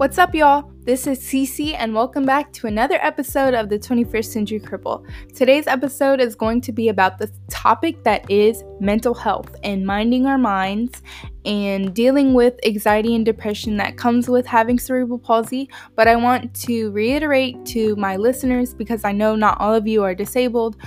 [0.00, 0.72] What's up, y'all?
[0.84, 5.06] This is Cece, and welcome back to another episode of the 21st Century Cripple.
[5.34, 10.24] Today's episode is going to be about the topic that is mental health and minding
[10.24, 11.02] our minds
[11.44, 15.68] and dealing with anxiety and depression that comes with having cerebral palsy.
[15.96, 20.02] But I want to reiterate to my listeners because I know not all of you
[20.02, 20.78] are disabled.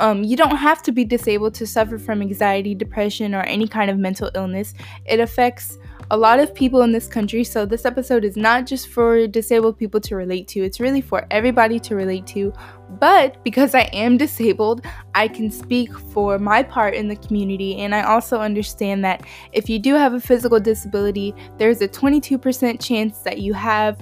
[0.00, 3.90] Um, you don't have to be disabled to suffer from anxiety, depression, or any kind
[3.90, 4.72] of mental illness.
[5.04, 5.76] It affects
[6.10, 7.44] a lot of people in this country.
[7.44, 11.26] So, this episode is not just for disabled people to relate to, it's really for
[11.30, 12.52] everybody to relate to.
[13.00, 17.76] But because I am disabled, I can speak for my part in the community.
[17.78, 22.80] And I also understand that if you do have a physical disability, there's a 22%
[22.80, 23.98] chance that you have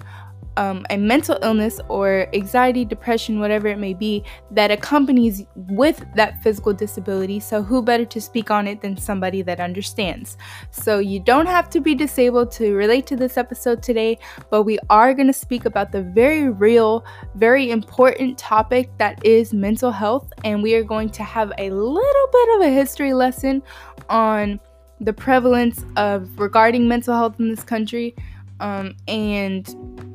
[0.57, 6.43] um, a mental illness or anxiety, depression, whatever it may be, that accompanies with that
[6.43, 7.41] physical disability.
[7.41, 10.37] So, who better to speak on it than somebody that understands?
[10.71, 14.19] So, you don't have to be disabled to relate to this episode today,
[14.51, 19.53] but we are going to speak about the very real, very important topic that is
[19.53, 20.33] mental health.
[20.45, 23.63] And we are going to have a little bit of a history lesson
[24.09, 24.61] on
[25.01, 28.15] the prevalence of regarding mental health in this country
[28.61, 30.14] um, and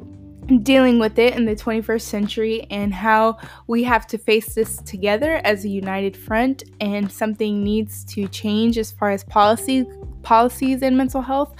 [0.57, 5.39] dealing with it in the 21st century and how we have to face this together
[5.43, 9.85] as a united front and something needs to change as far as policy
[10.23, 11.55] policies in mental health.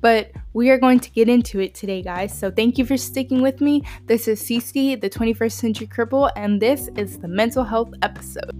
[0.00, 2.36] But we are going to get into it today guys.
[2.36, 3.84] So thank you for sticking with me.
[4.06, 8.50] This is Cece the 21st century cripple and this is the mental health episode.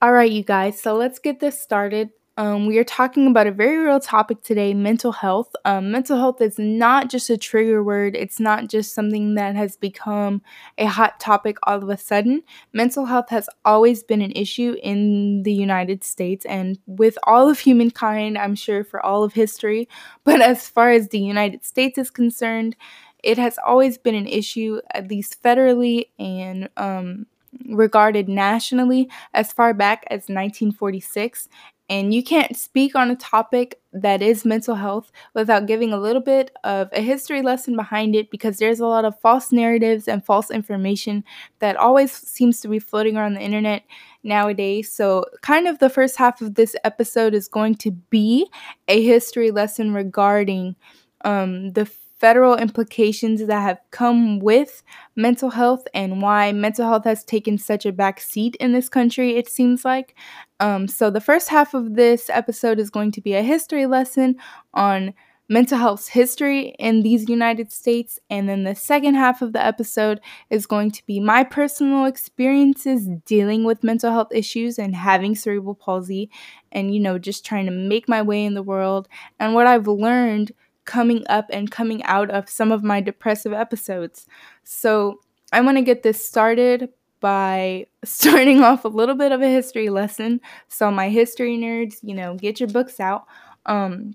[0.00, 0.80] All right you guys.
[0.80, 4.74] So let's get this started um, we are talking about a very real topic today
[4.74, 5.54] mental health.
[5.64, 9.76] Um, mental health is not just a trigger word, it's not just something that has
[9.76, 10.42] become
[10.76, 12.42] a hot topic all of a sudden.
[12.74, 17.60] Mental health has always been an issue in the United States and with all of
[17.60, 19.88] humankind, I'm sure, for all of history.
[20.24, 22.76] But as far as the United States is concerned,
[23.22, 27.26] it has always been an issue, at least federally and um,
[27.68, 31.48] regarded nationally as far back as 1946
[31.88, 36.20] and you can't speak on a topic that is mental health without giving a little
[36.20, 40.24] bit of a history lesson behind it because there's a lot of false narratives and
[40.24, 41.24] false information
[41.60, 43.84] that always seems to be floating around the internet
[44.22, 44.90] nowadays.
[44.90, 48.50] So, kind of the first half of this episode is going to be
[48.88, 50.76] a history lesson regarding
[51.24, 54.82] um, the federal implications that have come with
[55.16, 59.36] mental health and why mental health has taken such a back seat in this country,
[59.36, 60.14] it seems like.
[60.60, 64.36] Um, so, the first half of this episode is going to be a history lesson
[64.72, 65.14] on
[65.48, 68.18] mental health's history in these United States.
[68.30, 73.08] And then the second half of the episode is going to be my personal experiences
[73.24, 76.30] dealing with mental health issues and having cerebral palsy
[76.72, 79.86] and, you know, just trying to make my way in the world and what I've
[79.86, 80.52] learned
[80.86, 84.26] coming up and coming out of some of my depressive episodes.
[84.64, 85.20] So,
[85.52, 86.88] I want to get this started
[87.20, 90.40] by starting off a little bit of a history lesson.
[90.68, 93.26] So, my history nerds, you know, get your books out.
[93.66, 94.14] Um,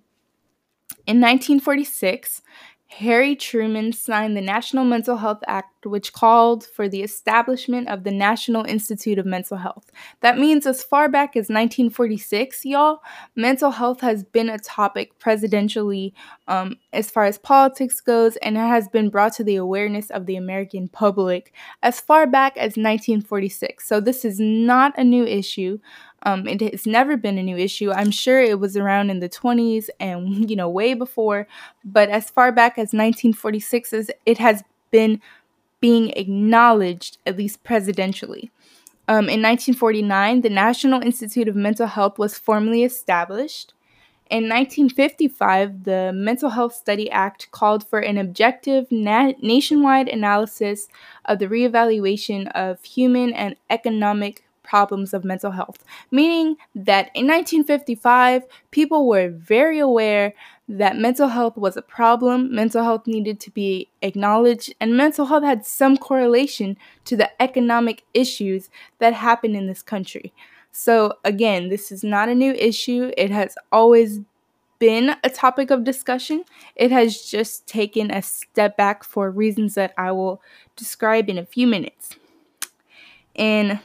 [1.08, 2.42] in 1946,
[2.92, 8.12] Harry Truman signed the National Mental Health Act, which called for the establishment of the
[8.12, 9.90] National Institute of Mental Health.
[10.20, 13.02] That means as far back as 1946, y'all,
[13.34, 16.12] mental health has been a topic presidentially
[16.50, 20.26] um, as far as politics goes, and it has been brought to the awareness of
[20.26, 23.88] the American public as far back as 1946.
[23.88, 25.80] So this is not a new issue.
[26.24, 27.92] Um, it has never been a new issue.
[27.92, 31.48] I'm sure it was around in the 20s and you know way before,
[31.84, 33.94] but as far back as 1946,
[34.26, 35.22] it has been
[35.80, 38.50] being acknowledged at least presidentially.
[39.08, 43.74] Um, in 1949, the National Institute of Mental Health was formally established.
[44.30, 50.88] In 1955, the Mental Health Study Act called for an objective na- nationwide analysis
[51.26, 58.44] of the reevaluation of human and economic problems of mental health, meaning that in 1955,
[58.72, 60.34] people were very aware
[60.70, 65.44] that mental health was a problem, mental health needed to be acknowledged, and mental health
[65.44, 68.70] had some correlation to the economic issues
[69.00, 70.32] that happen in this country.
[70.72, 73.12] So, again, this is not a new issue.
[73.18, 74.22] It has always
[74.80, 76.46] been a topic of discussion.
[76.78, 80.42] It has just taken a step back for reasons that I will
[80.78, 82.16] describe in a few minutes.
[83.36, 83.82] In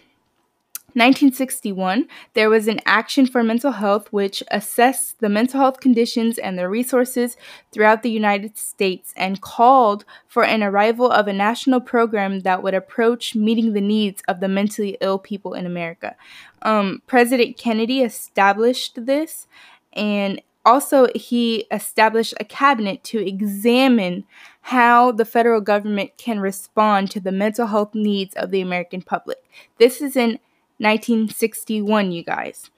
[0.96, 6.58] 1961, there was an Action for Mental Health which assessed the mental health conditions and
[6.58, 7.36] the resources
[7.70, 12.72] throughout the United States and called for an arrival of a national program that would
[12.72, 16.16] approach meeting the needs of the mentally ill people in America.
[16.62, 19.46] Um, President Kennedy established this,
[19.92, 24.24] and also, he established a cabinet to examine
[24.62, 29.38] how the federal government can respond to the mental health needs of the American public.
[29.78, 30.40] This is in
[30.78, 32.70] 1961, you guys.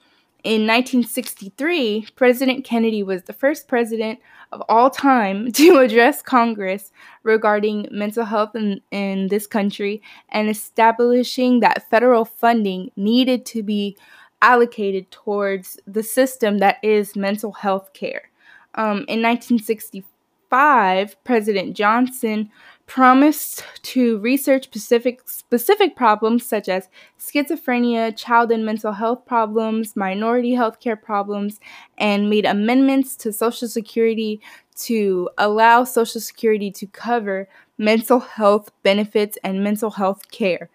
[0.44, 4.20] In 1963, President Kennedy was the first president
[4.52, 6.92] of all time to address Congress
[7.22, 13.96] regarding mental health in, in this country and establishing that federal funding needed to be
[14.40, 18.30] allocated towards the system that is mental health care.
[18.76, 22.50] Um, in 1965, President Johnson
[22.88, 26.88] promised to research specific specific problems such as
[27.20, 31.60] schizophrenia, child and mental health problems, minority health care problems,
[31.98, 34.40] and made amendments to Social Security
[34.74, 37.46] to allow Social Security to cover
[37.76, 40.70] mental health benefits and mental health care.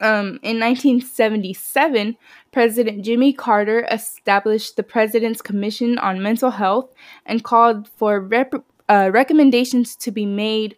[0.00, 2.16] Um, in 1977,
[2.52, 6.92] President Jimmy Carter established the President's Commission on Mental Health
[7.26, 10.76] and called for rep- uh, recommendations to be made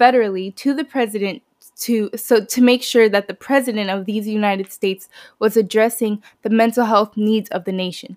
[0.00, 1.42] federally to the president
[1.76, 5.08] to so to make sure that the president of these United States
[5.38, 8.16] was addressing the mental health needs of the nation.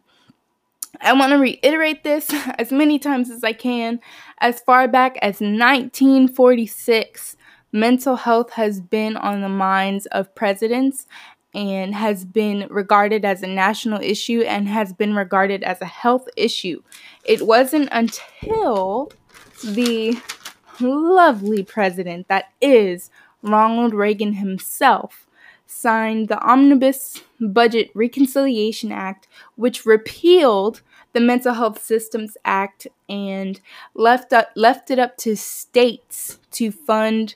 [1.02, 4.00] I want to reiterate this as many times as I can.
[4.40, 7.36] As far back as 1946,
[7.72, 11.08] mental health has been on the minds of presidents
[11.56, 16.28] and has been regarded as a national issue and has been regarded as a health
[16.36, 16.82] issue.
[17.26, 19.12] It wasn't until
[19.64, 20.18] the
[20.80, 23.10] lovely president that is
[23.42, 25.28] Ronald Reagan himself
[25.66, 30.82] signed the Omnibus Budget Reconciliation Act, which repealed
[31.14, 33.60] the Mental Health Systems Act and
[33.94, 37.36] left up, left it up to states to fund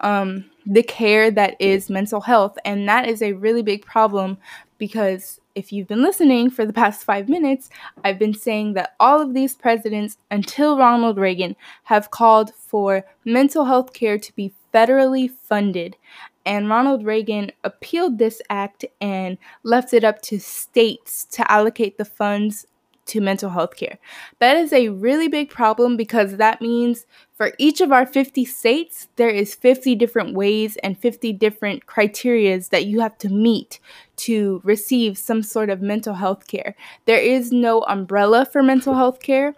[0.00, 2.56] um, the care that is mental health.
[2.64, 4.38] And that is a really big problem
[4.78, 7.68] because if you've been listening for the past five minutes,
[8.04, 13.64] I've been saying that all of these presidents, until Ronald Reagan, have called for mental
[13.66, 15.96] health care to be federally funded.
[16.44, 22.04] And Ronald Reagan appealed this act and left it up to states to allocate the
[22.04, 22.66] funds
[23.06, 23.98] to mental health care.
[24.38, 29.08] That is a really big problem because that means for each of our 50 states,
[29.16, 33.80] there is 50 different ways and 50 different criterias that you have to meet
[34.16, 36.76] to receive some sort of mental health care.
[37.06, 39.54] There is no umbrella for mental health care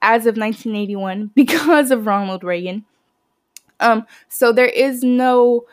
[0.00, 2.84] as of 1981 because of Ronald Reagan.
[3.80, 5.66] Um, so there is no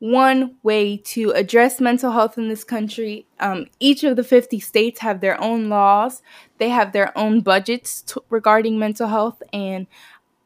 [0.00, 3.26] one way to address mental health in this country.
[3.40, 6.22] Um, each of the 50 states have their own laws,
[6.58, 9.42] they have their own budgets t- regarding mental health.
[9.52, 9.86] And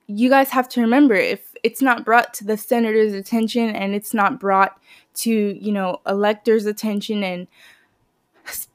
[0.06, 4.14] you guys have to remember if it's not brought to the senator's attention and it's
[4.14, 4.80] not brought
[5.14, 7.46] to, you know, electors' attention and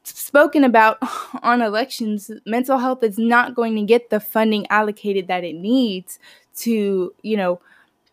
[0.04, 0.98] spoken about
[1.42, 6.20] on elections, mental health is not going to get the funding allocated that it needs
[6.56, 7.60] to, you know,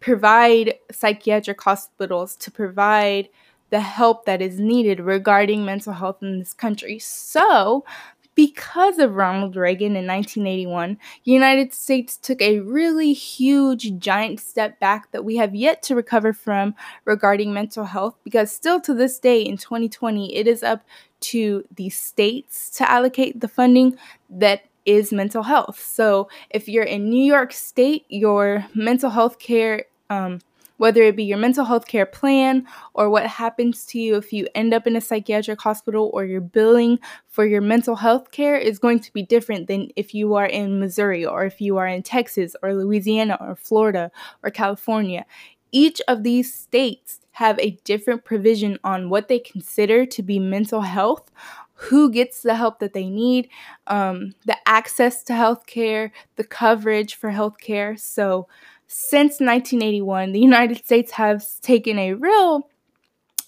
[0.05, 3.27] provide psychiatric hospitals, to provide
[3.71, 6.99] the help that is needed regarding mental health in this country.
[6.99, 7.87] So,
[8.35, 14.79] because of Ronald Reagan in 1981, the United States took a really huge, giant step
[14.79, 16.75] back that we have yet to recover from
[17.07, 18.17] regarding mental health.
[18.25, 20.85] Because still to this day in 2020, it is up
[21.21, 23.97] to the states to allocate the funding
[24.29, 25.81] that is mental health.
[25.81, 30.41] So if you're in New York State, your mental health care um,
[30.77, 34.49] whether it be your mental health care plan or what happens to you if you
[34.55, 38.79] end up in a psychiatric hospital or your billing for your mental health care is
[38.79, 42.03] going to be different than if you are in Missouri or if you are in
[42.03, 44.11] Texas or Louisiana or Florida
[44.43, 45.25] or California.
[45.71, 50.83] Each of these states have a different provision on what they consider to be mental
[50.83, 51.31] health
[51.75, 53.49] who gets the help that they need,
[53.89, 57.99] um, the access to healthcare, the coverage for healthcare.
[57.99, 58.47] So,
[58.87, 62.69] since 1981, the United States has taken a real,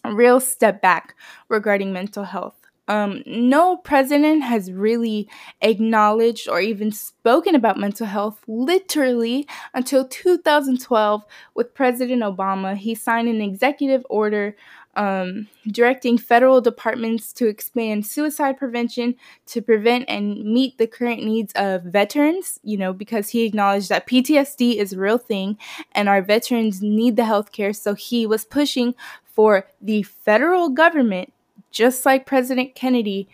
[0.05, 1.15] real step back
[1.49, 2.55] regarding mental health.
[2.89, 5.29] Um, no president has really
[5.61, 11.25] acknowledged or even spoken about mental health literally until 2012
[11.55, 12.77] with President Obama.
[12.77, 14.57] He signed an executive order
[14.97, 19.15] um, directing federal departments to expand suicide prevention
[19.47, 24.09] to prevent and meet the current needs of veterans, you know, because he acknowledged that
[24.09, 25.59] PTSD is a real thing
[25.93, 27.73] and our veterans need the health care.
[27.73, 31.33] So he was pushing for the federal government,
[31.71, 33.29] just like President Kennedy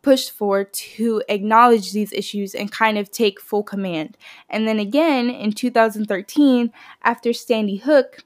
[0.00, 4.16] pushed for, to acknowledge these issues and kind of take full command.
[4.48, 6.72] And then again in 2013,
[7.02, 8.24] after Sandy Hook,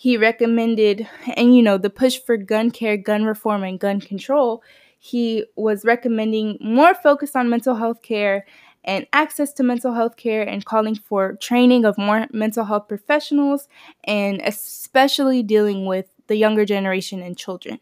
[0.00, 4.62] he recommended, and you know, the push for gun care, gun reform, and gun control,
[4.98, 8.46] he was recommending more focus on mental health care
[8.82, 13.68] and access to mental health care and calling for training of more mental health professionals
[14.04, 17.78] and especially dealing with the younger generation and children.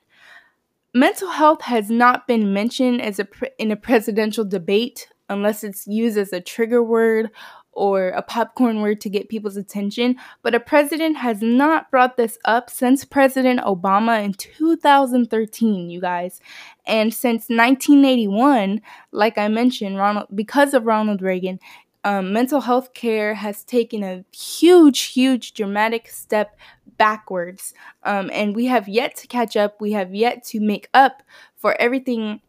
[0.93, 5.87] Mental health has not been mentioned as a pre- in a presidential debate unless it's
[5.87, 7.31] used as a trigger word
[7.79, 12.37] or a popcorn word to get people's attention, but a president has not brought this
[12.45, 16.41] up since President Obama in 2013, you guys.
[16.87, 18.81] And since 1981,
[19.13, 21.61] like I mentioned, Ronald because of Ronald Reagan,
[22.03, 26.57] um, mental health care has taken a huge, huge, dramatic step
[26.97, 27.75] backwards.
[28.03, 29.81] Um, and we have yet to catch up.
[29.81, 31.23] We have yet to make up
[31.57, 32.41] for everything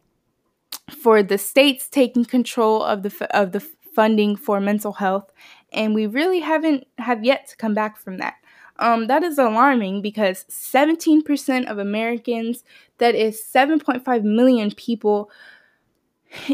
[0.90, 3.60] for the states taking control of the of the
[4.00, 5.30] funding for mental health,
[5.74, 8.36] and we really haven't have yet to come back from that.
[8.78, 12.64] Um, that is alarming because 17% of Americans,
[13.00, 15.30] that is 7.5 million people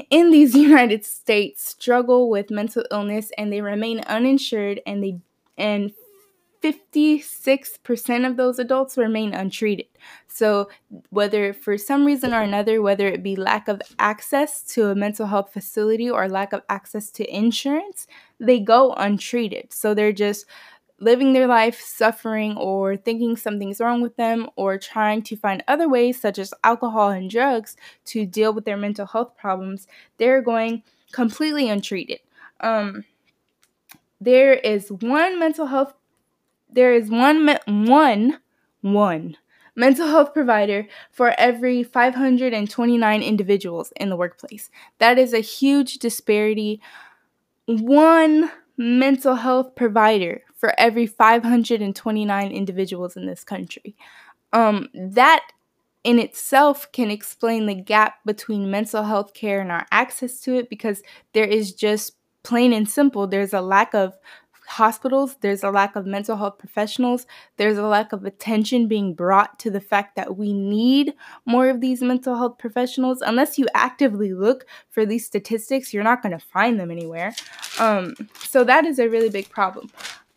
[0.09, 5.19] in these United States, struggle with mental illness and they remain uninsured and they
[5.55, 5.91] and
[6.65, 9.85] 56% of those adults remain untreated.
[10.27, 10.67] So,
[11.11, 15.27] whether for some reason or another, whether it be lack of access to a mental
[15.27, 18.07] health facility or lack of access to insurance,
[18.39, 19.71] they go untreated.
[19.73, 20.47] So, they're just
[20.99, 25.87] living their life suffering or thinking something's wrong with them or trying to find other
[25.87, 29.87] ways, such as alcohol and drugs, to deal with their mental health problems.
[30.17, 30.81] They're going
[31.11, 32.21] completely untreated.
[32.59, 33.05] Um,
[34.19, 35.93] there is one mental health
[36.69, 38.39] there is one one
[38.81, 39.37] one
[39.75, 44.69] mental health provider for every 529 individuals in the workplace.
[44.99, 46.81] That is a huge disparity.
[47.65, 53.95] One mental health provider for every 529 individuals in this country.
[54.53, 55.45] Um, that
[56.03, 60.69] in itself can explain the gap between mental health care and our access to it
[60.69, 61.01] because
[61.33, 64.15] there is just plain and simple there's a lack of
[64.67, 67.25] hospitals, there's a lack of mental health professionals,
[67.57, 71.13] there's a lack of attention being brought to the fact that we need
[71.45, 73.21] more of these mental health professionals.
[73.21, 77.33] Unless you actively look for these statistics, you're not going to find them anywhere.
[77.79, 79.89] Um, so that is a really big problem.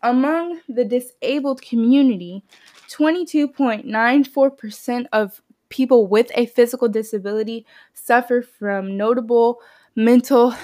[0.03, 2.45] Among the disabled community,
[2.89, 9.61] 22.94% of people with a physical disability suffer from notable
[9.95, 10.55] mental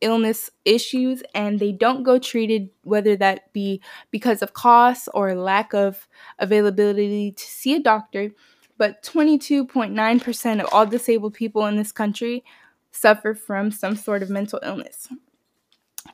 [0.00, 3.80] illness issues and they don't go treated, whether that be
[4.10, 8.30] because of cost or lack of availability to see a doctor.
[8.78, 12.44] But 22.9% of all disabled people in this country
[12.92, 15.08] suffer from some sort of mental illness.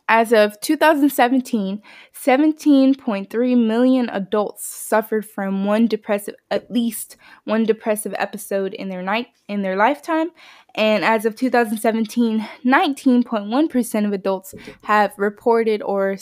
[0.08, 8.74] As of 2017, 17.3 million adults suffered from one depressive at least one depressive episode
[8.74, 10.30] in their night in their lifetime,
[10.76, 16.16] and as of 2017, 19.1% of adults have reported or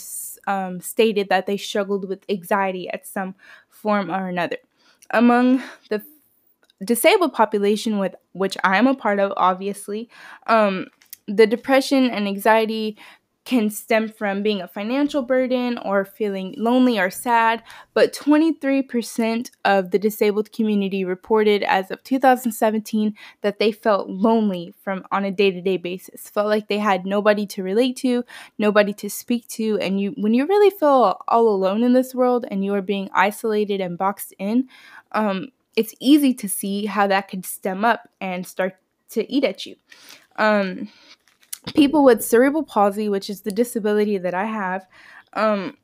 [0.47, 3.35] um, stated that they struggled with anxiety at some
[3.69, 4.57] form or another.
[5.11, 6.01] Among the
[6.83, 10.09] disabled population, with which I am a part of, obviously,
[10.47, 10.87] um,
[11.27, 12.97] the depression and anxiety
[13.45, 19.91] can stem from being a financial burden or feeling lonely or sad, but 23% of
[19.91, 25.77] the disabled community reported as of 2017 that they felt lonely from on a day-to-day
[25.77, 26.27] basis.
[26.27, 28.25] Felt like they had nobody to relate to,
[28.57, 32.45] nobody to speak to, and you when you really feel all alone in this world
[32.49, 34.67] and you are being isolated and boxed in,
[35.11, 38.77] um, it's easy to see how that could stem up and start
[39.09, 39.75] to eat at you.
[40.37, 40.89] Um,
[41.73, 44.85] people with cerebral palsy, which is the disability that I have,
[45.33, 45.77] um,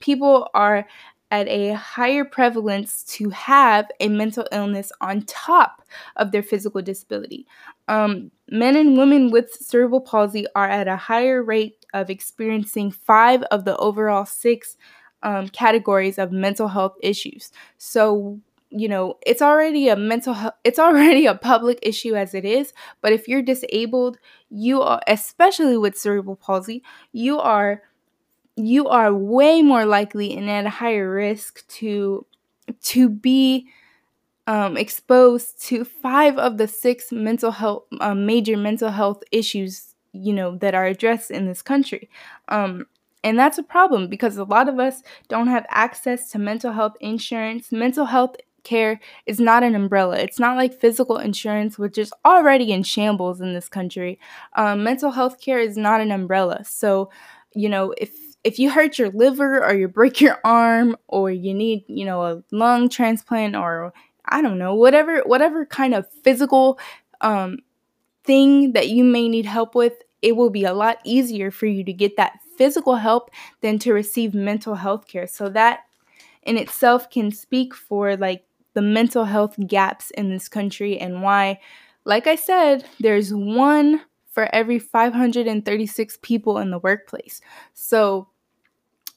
[0.00, 0.86] people are
[1.30, 5.82] at a higher prevalence to have a mental illness on top
[6.16, 7.46] of their physical disability.
[7.88, 13.42] Um, men and women with cerebral palsy are at a higher rate of experiencing five
[13.44, 14.76] of the overall six
[15.22, 17.50] um, categories of mental health issues.
[17.78, 18.38] So,
[18.76, 23.12] you know, it's already a mental it's already a public issue as it is, but
[23.12, 24.18] if you're disabled,
[24.50, 27.82] you are especially with cerebral palsy, you are
[28.56, 32.26] you are way more likely and at a higher risk to
[32.82, 33.68] to be
[34.46, 40.32] um, exposed to five of the six mental health um, major mental health issues you
[40.32, 42.08] know that are addressed in this country.
[42.48, 42.86] Um,
[43.22, 46.96] and that's a problem because a lot of us don't have access to mental health
[47.00, 50.16] insurance mental health care is not an umbrella.
[50.16, 54.18] It's not like physical insurance, which is already in shambles in this country.
[54.54, 56.64] Um, mental health care is not an umbrella.
[56.64, 57.10] So,
[57.54, 58.10] you know, if
[58.42, 62.22] if you hurt your liver or you break your arm or you need, you know,
[62.22, 63.92] a lung transplant or
[64.26, 66.78] I don't know, whatever whatever kind of physical
[67.20, 67.58] um,
[68.24, 71.84] thing that you may need help with, it will be a lot easier for you
[71.84, 73.30] to get that physical help
[73.60, 75.26] than to receive mental health care.
[75.26, 75.80] So that
[76.42, 78.44] in itself can speak for like
[78.74, 81.58] the mental health gaps in this country and why
[82.04, 87.40] like I said, there's one for every 536 people in the workplace.
[87.72, 88.28] So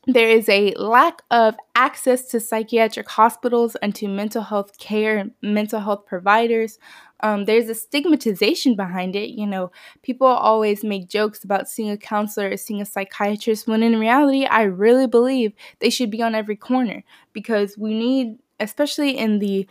[0.05, 5.31] there is a lack of access to psychiatric hospitals and to mental health care and
[5.41, 6.79] mental health providers.
[7.21, 9.31] Um, there's a stigmatization behind it.
[9.31, 9.71] You know,
[10.03, 14.45] people always make jokes about seeing a counselor or seeing a psychiatrist, when in reality,
[14.45, 19.67] I really believe they should be on every corner because we need, especially in the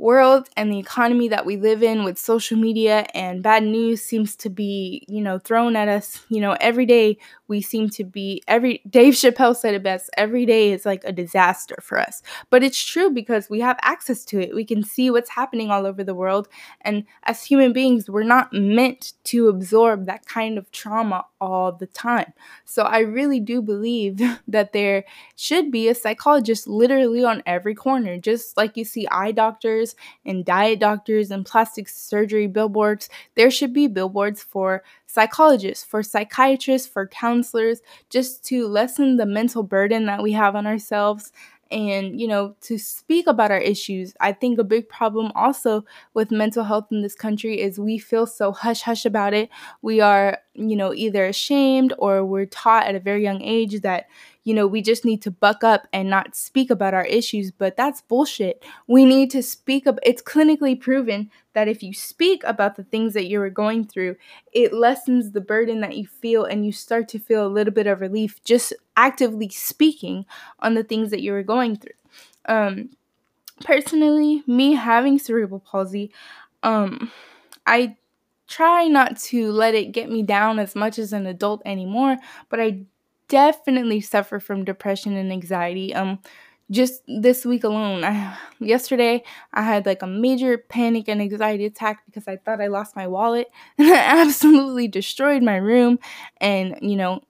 [0.00, 4.34] world and the economy that we live in with social media and bad news seems
[4.34, 8.42] to be, you know, thrown at us, you know, every day we seem to be
[8.48, 12.22] every Dave Chappelle said it best, every day is like a disaster for us.
[12.48, 14.54] But it's true because we have access to it.
[14.54, 16.48] We can see what's happening all over the world
[16.80, 21.86] and as human beings, we're not meant to absorb that kind of trauma all the
[21.86, 22.32] time.
[22.64, 25.04] So I really do believe that there
[25.36, 29.89] should be a psychologist literally on every corner, just like you see eye doctors
[30.24, 33.08] and diet doctors and plastic surgery billboards.
[33.34, 37.80] There should be billboards for psychologists, for psychiatrists, for counselors,
[38.10, 41.32] just to lessen the mental burden that we have on ourselves
[41.70, 46.32] and you know to speak about our issues i think a big problem also with
[46.32, 49.48] mental health in this country is we feel so hush hush about it
[49.80, 54.06] we are you know either ashamed or we're taught at a very young age that
[54.50, 57.76] you know, we just need to buck up and not speak about our issues, but
[57.76, 58.64] that's bullshit.
[58.88, 60.00] We need to speak up.
[60.02, 64.16] It's clinically proven that if you speak about the things that you are going through,
[64.52, 67.86] it lessens the burden that you feel and you start to feel a little bit
[67.86, 70.26] of relief just actively speaking
[70.58, 71.92] on the things that you are going through.
[72.46, 72.90] Um,
[73.62, 76.10] personally, me having cerebral palsy,
[76.64, 77.12] um,
[77.68, 77.98] I
[78.48, 82.16] try not to let it get me down as much as an adult anymore,
[82.48, 82.86] but I
[83.30, 85.94] definitely suffer from depression and anxiety.
[85.94, 86.18] Um,
[86.70, 92.02] just this week alone, I, yesterday I had like a major panic and anxiety attack
[92.06, 95.98] because I thought I lost my wallet and I absolutely destroyed my room.
[96.40, 97.22] And you know,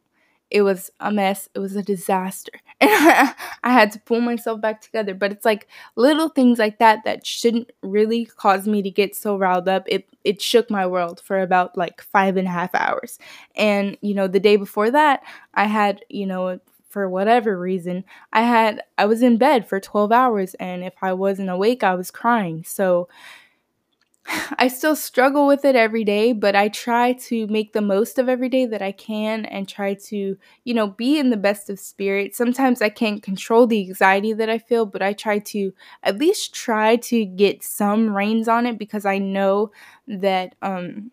[0.50, 1.48] it was a mess.
[1.54, 2.52] It was a disaster.
[2.82, 5.12] And I had to pull myself back together.
[5.14, 9.36] But it's like little things like that that shouldn't really cause me to get so
[9.36, 9.84] riled up.
[9.86, 13.18] It it shook my world for about like five and a half hours.
[13.54, 15.22] And, you know, the day before that,
[15.54, 16.58] I had, you know,
[16.88, 21.12] for whatever reason, I had I was in bed for 12 hours and if I
[21.12, 22.64] wasn't awake, I was crying.
[22.64, 23.08] So
[24.58, 28.28] I still struggle with it every day, but I try to make the most of
[28.28, 31.80] every day that I can and try to, you know, be in the best of
[31.80, 32.36] spirits.
[32.38, 36.54] Sometimes I can't control the anxiety that I feel, but I try to at least
[36.54, 39.72] try to get some reins on it because I know
[40.06, 41.10] that um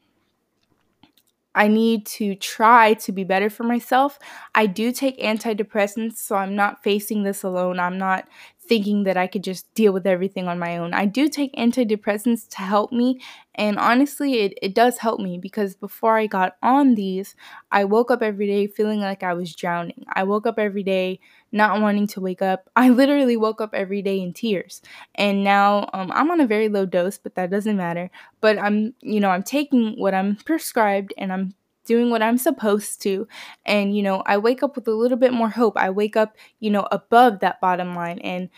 [1.56, 4.19] I need to try to be better for myself.
[4.53, 7.80] I do take antidepressants, so I'm not facing this alone.
[7.80, 8.27] I'm not
[8.67, 10.93] thinking that I could just deal with everything on my own.
[10.93, 13.21] I do take antidepressants to help me,
[13.56, 17.36] and honestly, it, it does help me because before I got on these,
[17.71, 20.06] I woke up every day feeling like I was drowning.
[20.13, 21.19] I woke up every day
[21.51, 22.69] not wanting to wake up.
[22.75, 24.82] I literally woke up every day in tears.
[25.15, 28.10] And now um, I'm on a very low dose, but that doesn't matter.
[28.41, 31.53] But I'm, you know, I'm taking what I'm prescribed and I'm
[31.88, 33.28] doing what I'm supposed to.
[33.65, 35.78] And, you know, I wake up with a little bit more hope.
[35.78, 38.19] I wake up, you know, above that bottom line.
[38.19, 38.50] And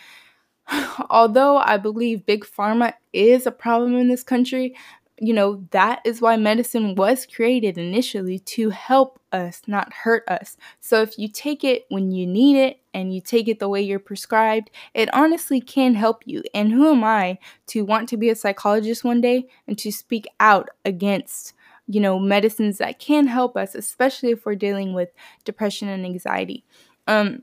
[1.09, 4.75] although I believe big pharma is a problem in this country,
[5.21, 10.55] you know, that is why medicine was created initially to help us, not hurt us.
[10.79, 13.81] So if you take it when you need it and you take it the way
[13.81, 16.43] you're prescribed, it honestly can help you.
[16.53, 17.37] And who am I
[17.67, 21.53] to want to be a psychologist one day and to speak out against
[21.89, 25.09] you know, medicines that can help us, especially if we're dealing with
[25.43, 26.63] depression and anxiety.
[27.07, 27.41] Um,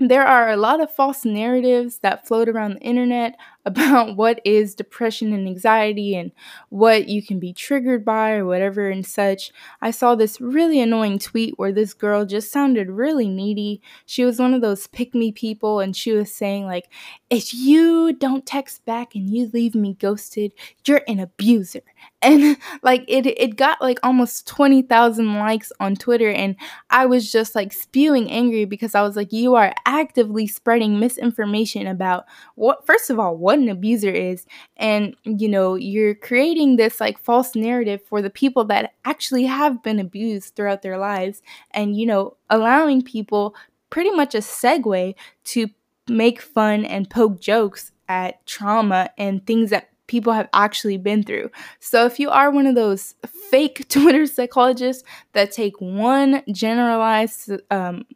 [0.00, 3.36] there are a lot of false narratives that float around the internet
[3.68, 6.32] about what is depression and anxiety and
[6.70, 9.52] what you can be triggered by or whatever and such.
[9.80, 13.80] I saw this really annoying tweet where this girl just sounded really needy.
[14.06, 16.88] She was one of those pick me people and she was saying, like,
[17.30, 20.52] if you don't text back and you leave me ghosted,
[20.86, 21.82] you're an abuser.
[22.20, 26.56] And like it it got like almost 20,000 likes on Twitter and
[26.90, 31.86] I was just like spewing angry because I was like you are actively spreading misinformation
[31.86, 32.24] about
[32.56, 37.18] what first of all what an abuser is and you know you're creating this like
[37.18, 41.42] false narrative for the people that actually have been abused throughout their lives
[41.72, 43.54] and you know allowing people
[43.90, 45.68] pretty much a segue to
[46.08, 51.50] make fun and poke jokes at trauma and things that people have actually been through.
[51.80, 53.14] So if you are one of those
[53.50, 58.06] fake Twitter psychologists that take one generalized um,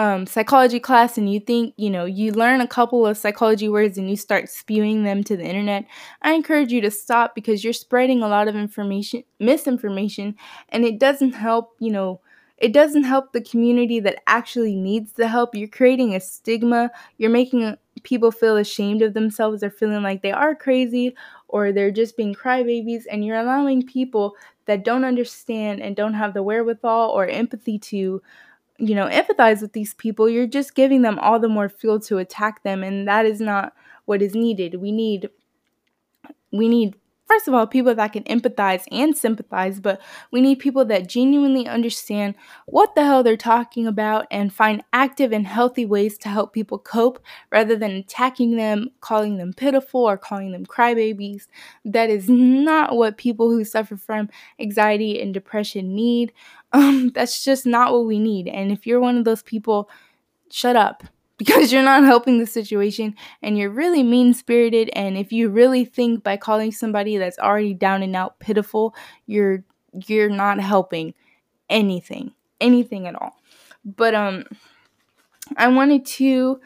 [0.00, 3.98] um, psychology class and you think, you know, you learn a couple of psychology words
[3.98, 5.84] and you start spewing them to the internet,
[6.22, 10.36] I encourage you to stop because you're spreading a lot of information, misinformation,
[10.70, 12.22] and it doesn't help, you know,
[12.56, 15.54] it doesn't help the community that actually needs the help.
[15.54, 16.90] You're creating a stigma.
[17.18, 21.14] You're making people feel ashamed of themselves they're feeling like they are crazy
[21.48, 23.02] or they're just being crybabies.
[23.10, 24.34] And you're allowing people
[24.66, 28.22] that don't understand and don't have the wherewithal or empathy to
[28.80, 32.18] you know, empathize with these people, you're just giving them all the more fuel to
[32.18, 33.74] attack them and that is not
[34.06, 34.76] what is needed.
[34.80, 35.30] We need
[36.52, 36.96] we need
[37.30, 40.00] first of all, people that can empathize and sympathize, but
[40.32, 42.34] we need people that genuinely understand
[42.66, 46.76] what the hell they're talking about and find active and healthy ways to help people
[46.76, 51.46] cope rather than attacking them, calling them pitiful, or calling them crybabies.
[51.84, 56.32] That is not what people who suffer from anxiety and depression need.
[56.72, 58.46] Um, that's just not what we need.
[58.46, 59.90] And if you're one of those people,
[60.52, 61.02] shut up
[61.40, 64.90] because you're not helping the situation and you're really mean spirited.
[64.92, 69.64] And if you really think by calling somebody that's already down and out pitiful, you're
[70.06, 71.14] you're not helping
[71.70, 73.40] anything, anything at all.
[73.86, 74.44] But um,
[75.56, 76.60] I wanted to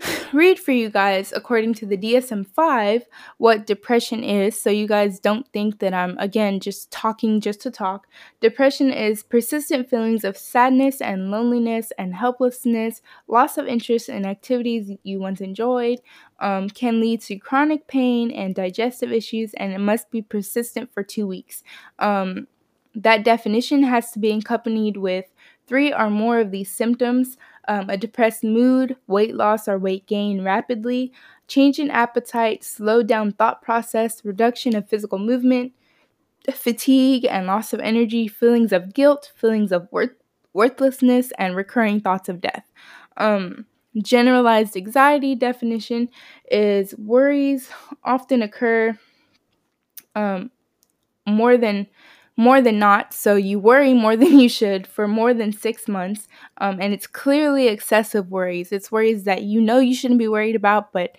[0.32, 3.04] read for you guys, according to the DSM 5,
[3.38, 7.70] what depression is, so you guys don't think that I'm, again, just talking just to
[7.70, 8.06] talk.
[8.40, 14.92] Depression is persistent feelings of sadness and loneliness and helplessness, loss of interest in activities
[15.02, 16.00] you once enjoyed,
[16.38, 21.02] um, can lead to chronic pain and digestive issues, and it must be persistent for
[21.02, 21.62] two weeks.
[21.98, 22.46] Um,
[22.94, 25.26] that definition has to be accompanied with
[25.66, 27.36] three or more of these symptoms
[27.70, 31.12] um, a depressed mood, weight loss or weight gain rapidly,
[31.46, 35.72] change in appetite, slowed down thought process, reduction of physical movement,
[36.52, 40.16] fatigue and loss of energy, feelings of guilt, feelings of worth-
[40.52, 42.64] worthlessness, and recurring thoughts of death.
[43.16, 46.08] Um, generalized anxiety definition
[46.50, 47.70] is worries
[48.02, 48.98] often occur
[50.16, 50.50] um,
[51.24, 51.86] more than
[52.40, 56.26] more than not, so you worry more than you should for more than six months,
[56.58, 58.72] um, and it's clearly excessive worries.
[58.72, 61.16] It's worries that you know you shouldn't be worried about, but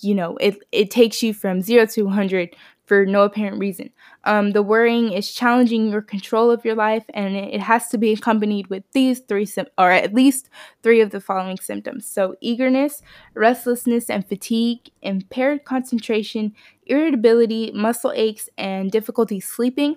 [0.00, 2.54] you know it it takes you from zero to 100
[2.86, 3.90] for no apparent reason.
[4.24, 8.12] Um, the worrying is challenging your control of your life, and it, has to be
[8.12, 10.50] accompanied with these three, sim- or at least
[10.82, 12.06] three of the following symptoms.
[12.06, 16.52] So, eagerness, restlessness, and fatigue, impaired concentration,
[16.86, 19.96] irritability, muscle aches, and difficulty sleeping.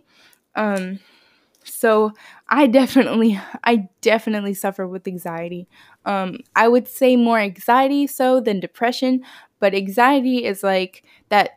[0.57, 0.99] Um,
[1.63, 2.13] so
[2.49, 5.67] I definitely, I definitely suffer with anxiety.
[6.05, 9.23] Um, I would say more anxiety so than depression,
[9.59, 11.56] but anxiety is like that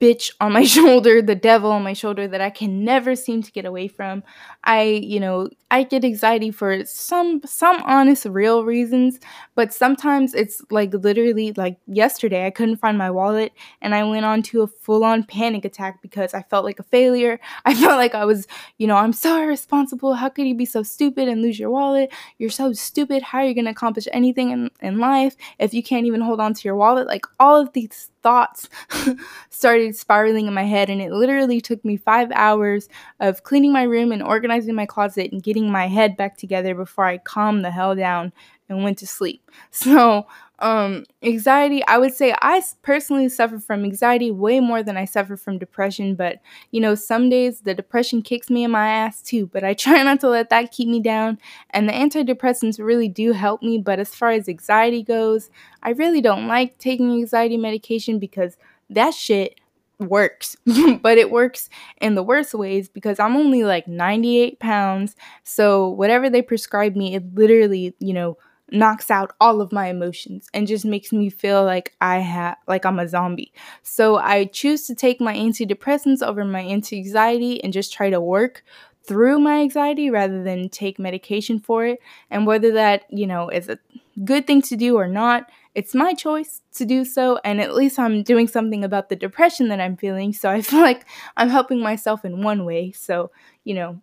[0.00, 3.52] bitch on my shoulder, the devil on my shoulder that I can never seem to
[3.52, 4.22] get away from.
[4.64, 9.20] I, you know, I get anxiety for some some honest real reasons,
[9.54, 14.24] but sometimes it's like literally like yesterday I couldn't find my wallet and I went
[14.24, 17.38] on to a full-on panic attack because I felt like a failure.
[17.64, 20.14] I felt like I was, you know, I'm so irresponsible.
[20.14, 22.12] How could you be so stupid and lose your wallet?
[22.38, 23.22] You're so stupid.
[23.22, 26.40] How are you going to accomplish anything in, in life if you can't even hold
[26.40, 27.06] on to your wallet?
[27.06, 28.68] Like all of these thoughts
[29.50, 33.82] started spiraling in my head and it literally took me 5 hours of cleaning my
[33.82, 37.70] room and organizing my closet and getting my head back together before I calmed the
[37.70, 38.32] hell down
[38.70, 39.42] and went to sleep.
[39.72, 40.26] So,
[40.60, 45.36] um, anxiety, I would say I personally suffer from anxiety way more than I suffer
[45.36, 49.46] from depression, but you know, some days the depression kicks me in my ass too,
[49.46, 51.38] but I try not to let that keep me down.
[51.70, 55.50] And the antidepressants really do help me, but as far as anxiety goes,
[55.82, 58.56] I really don't like taking anxiety medication because
[58.90, 59.58] that shit
[59.98, 60.56] works,
[61.02, 61.68] but it works
[62.00, 65.14] in the worst ways because I'm only like 98 pounds.
[65.44, 68.38] So, whatever they prescribe me, it literally, you know,
[68.72, 72.84] knocks out all of my emotions and just makes me feel like I have like
[72.84, 73.52] I'm a zombie.
[73.82, 78.62] So I choose to take my antidepressants over my anti-anxiety and just try to work
[79.02, 82.00] through my anxiety rather than take medication for it.
[82.30, 83.78] And whether that, you know, is a
[84.24, 87.38] good thing to do or not, it's my choice to do so.
[87.44, 90.32] And at least I'm doing something about the depression that I'm feeling.
[90.32, 91.06] So I feel like
[91.36, 92.92] I'm helping myself in one way.
[92.92, 93.30] So,
[93.64, 94.00] you know,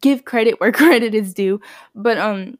[0.00, 1.60] give credit where credit is due.
[1.94, 2.58] But um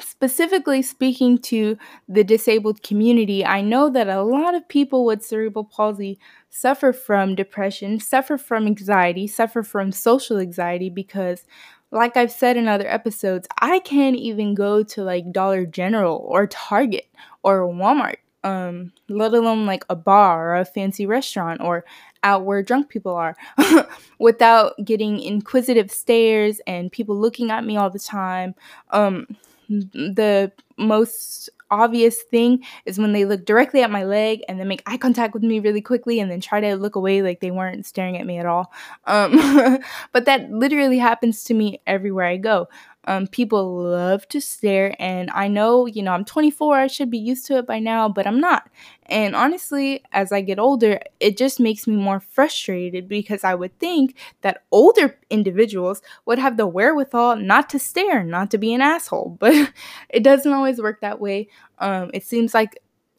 [0.00, 1.76] specifically speaking to
[2.08, 6.18] the disabled community, I know that a lot of people with cerebral palsy
[6.50, 11.44] suffer from depression, suffer from anxiety, suffer from social anxiety because,
[11.90, 16.46] like I've said in other episodes, I can't even go to like Dollar General or
[16.46, 17.06] Target
[17.42, 21.84] or Walmart um, let alone like a bar or a fancy restaurant or
[22.22, 23.36] out where drunk people are,
[24.18, 28.54] without getting inquisitive stares and people looking at me all the time.
[28.90, 29.26] Um,
[29.68, 34.82] the most obvious thing is when they look directly at my leg and then make
[34.86, 37.84] eye contact with me really quickly and then try to look away like they weren't
[37.84, 38.72] staring at me at all.
[39.06, 39.78] Um,
[40.12, 42.68] but that literally happens to me everywhere I go.
[43.08, 47.18] Um, people love to stare, and I know, you know, I'm 24, I should be
[47.18, 48.68] used to it by now, but I'm not.
[49.06, 53.78] And honestly, as I get older, it just makes me more frustrated because I would
[53.78, 58.82] think that older individuals would have the wherewithal not to stare, not to be an
[58.82, 59.72] asshole, but
[60.10, 61.48] it doesn't always work that way.
[61.78, 62.78] Um, it seems like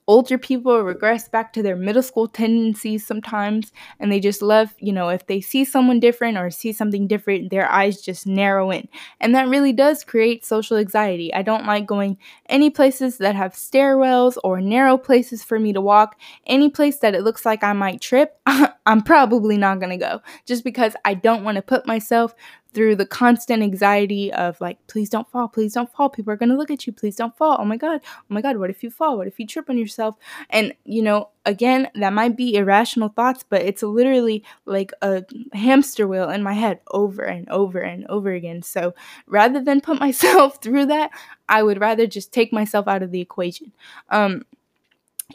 [0.10, 4.92] older people regress back to their middle school tendencies sometimes and they just love you
[4.92, 8.88] know if they see someone different or see something different their eyes just narrow in.
[9.20, 11.32] And that really does create social anxiety.
[11.32, 12.18] I don't like going
[12.48, 16.20] any places that have stairwells or narrow places for me to walk.
[16.48, 18.40] Any place that it looks like i might trip
[18.86, 22.34] i'm probably not going to go just because i don't want to put myself
[22.74, 26.10] through the constant anxiety of like please don't fall please don't fall.
[26.10, 26.94] People are going to look at you.
[26.94, 27.58] Please don't fall.
[27.60, 29.18] Oh my god oh my god what if you fall?
[29.18, 30.16] What if you trip on yourself?
[30.50, 36.08] And you know again that might be irrational thoughts but it's literally like a hamster
[36.08, 38.62] wheel in my head over and over and over again.
[38.62, 38.94] So
[39.28, 41.12] rather than put myself through that
[41.48, 43.72] i would rather just take myself out of the equation.
[44.10, 44.46] Um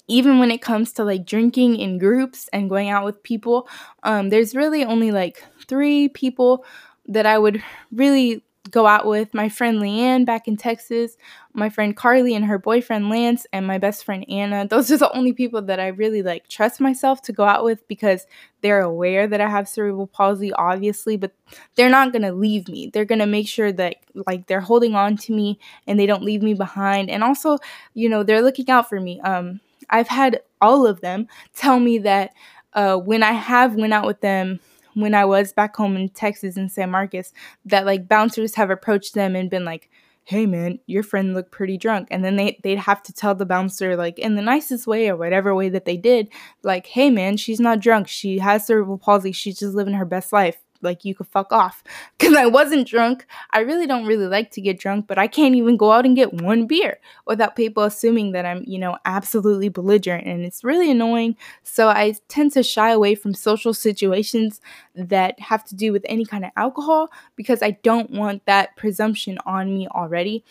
[0.09, 3.69] even when it comes to like drinking in groups and going out with people
[4.03, 6.65] um, there's really only like three people
[7.07, 7.63] that I would
[7.93, 11.17] really go out with my friend Leanne back in Texas,
[11.53, 14.67] my friend Carly and her boyfriend Lance, and my best friend Anna.
[14.67, 17.87] Those are the only people that I really like trust myself to go out with
[17.89, 18.27] because
[18.63, 21.33] they're aware that I have cerebral palsy, obviously, but
[21.77, 22.91] they're not gonna leave me.
[22.93, 26.43] They're gonna make sure that like they're holding on to me and they don't leave
[26.43, 27.11] me behind.
[27.11, 27.59] And also,
[27.93, 29.21] you know, they're looking out for me.
[29.21, 32.33] Um, I've had all of them tell me that
[32.73, 34.59] uh, when I have went out with them
[34.95, 37.33] when I was back home in Texas in San Marcos
[37.65, 39.91] that like bouncers have approached them and been like,
[40.25, 43.47] "Hey man, your friend looked pretty drunk." And then they they'd have to tell the
[43.47, 46.29] bouncer like in the nicest way or whatever way that they did,
[46.63, 48.09] like, "Hey man, she's not drunk.
[48.09, 49.33] She has cerebral palsy.
[49.33, 51.83] She's just living her best life." Like you could fuck off
[52.19, 53.27] because I wasn't drunk.
[53.51, 56.17] I really don't really like to get drunk, but I can't even go out and
[56.17, 60.27] get one beer without people assuming that I'm, you know, absolutely belligerent.
[60.27, 61.37] And it's really annoying.
[61.63, 64.61] So I tend to shy away from social situations
[64.95, 69.39] that have to do with any kind of alcohol because I don't want that presumption
[69.47, 70.45] on me already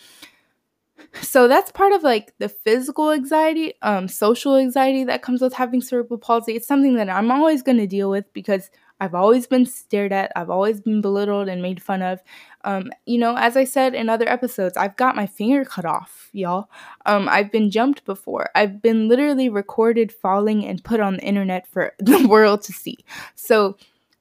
[1.20, 5.80] so that's part of like the physical anxiety um social anxiety that comes with having
[5.80, 8.70] cerebral palsy it's something that i'm always going to deal with because
[9.00, 10.32] I've always been stared at.
[10.36, 12.20] I've always been belittled and made fun of.
[12.64, 16.30] Um, you know, as I said in other episodes, I've got my finger cut off,
[16.32, 16.70] y'all.
[17.04, 18.50] Um, I've been jumped before.
[18.54, 22.98] I've been literally recorded falling and put on the internet for the world to see.
[23.34, 23.76] So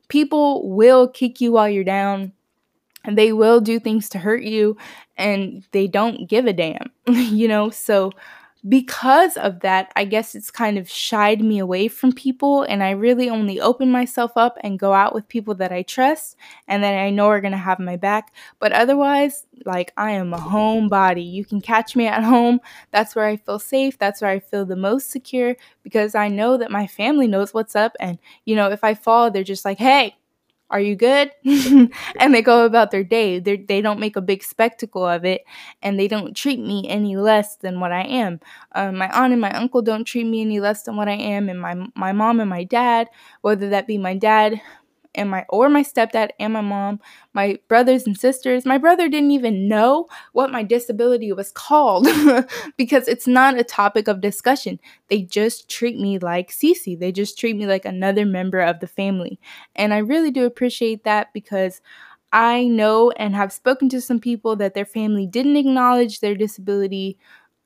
[0.08, 2.34] people will kick you while you're down.
[3.06, 4.78] And they will do things to hurt you
[5.18, 7.70] and they don't give a damn, you know?
[7.70, 8.12] So
[8.70, 12.92] because of that, I guess it's kind of shied me away from people, and I
[12.92, 16.98] really only open myself up and go out with people that I trust and that
[16.98, 18.34] I know are gonna have my back.
[18.60, 21.30] But otherwise, like I am a homebody.
[21.30, 22.62] You can catch me at home.
[22.92, 23.98] That's where I feel safe.
[23.98, 27.76] That's where I feel the most secure because I know that my family knows what's
[27.76, 27.96] up.
[28.00, 30.16] And, you know, if I fall, they're just like, hey,
[30.74, 31.32] are you good?
[32.20, 33.40] and they go about their day.
[33.40, 35.44] They're, they do not make a big spectacle of it,
[35.82, 38.42] and they don't treat me any less than what I am.
[38.74, 41.50] Um, my aunt and my uncle don't treat me any less than what I am,
[41.50, 43.08] and my my mom and my dad,
[43.42, 44.62] whether that be my dad
[45.16, 47.00] and my or my stepdad and my mom,
[47.34, 48.66] my brothers and sisters.
[48.66, 52.08] My brother didn't even know what my disability was called
[52.78, 54.80] because it's not a topic of discussion.
[55.10, 57.00] They just treat me like Cece.
[57.00, 59.40] They just treat me like another member of the family.
[59.76, 61.82] And I really do appreciate that because
[62.32, 67.18] I know and have spoken to some people that their family didn't acknowledge their disability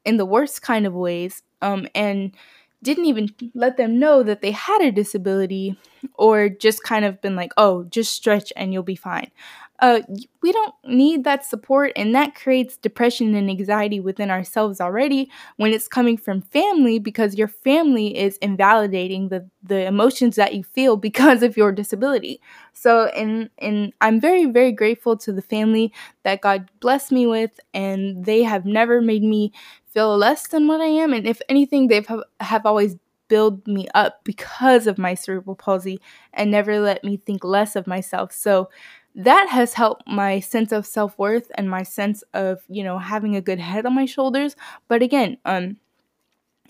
[0.05, 1.43] in the worst kind of ways.
[1.62, 2.36] Um, and
[2.84, 5.78] didn't even let them know that they had a disability
[6.13, 9.32] or just kind of been like, oh, just stretch and you'll be fine.
[9.80, 10.02] Uh,
[10.42, 15.72] we don't need that support, and that creates depression and anxiety within ourselves already when
[15.72, 20.98] it's coming from family because your family is invalidating the, the emotions that you feel
[21.08, 22.42] because of your disability.
[22.74, 27.60] So, and, and I'm very, very grateful to the family that God blessed me with,
[27.74, 29.52] and they have never made me
[29.98, 31.13] feel less than what I am.
[31.13, 32.08] And if anything, they've
[32.40, 32.96] have, always
[33.28, 36.00] build me up because of my cerebral palsy
[36.34, 38.32] and never let me think less of myself.
[38.32, 38.70] So
[39.17, 43.41] that has helped my sense of self-worth and my sense of, you know, having a
[43.41, 44.56] good head on my shoulders.
[44.88, 45.77] But again, um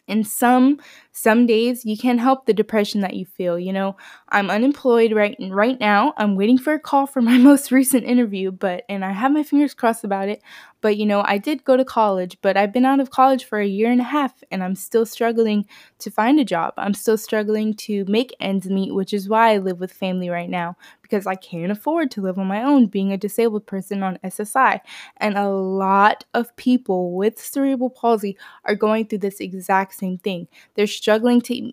[0.08, 0.80] and some
[1.18, 3.96] some days you can't help the depression that you feel you know?
[4.30, 6.14] I'm unemployed right right now.
[6.18, 9.44] I'm waiting for a call for my most recent interview but and i have my
[9.44, 10.42] fingers crossed about it.
[10.82, 13.60] But you know i did go to college but i've been out of college for
[13.60, 15.66] a year and a half and i'm still struggling
[16.00, 16.74] to find a job.
[16.78, 20.50] I'm still struggling to make ends meet which is why i live with family right
[20.50, 24.20] now because i can't afford to live on my own being a disabled person on
[24.26, 24.80] ssi
[25.18, 30.48] and a lot of people with cerebral palsy are going through this exact same thing.
[30.76, 31.72] They're struggling to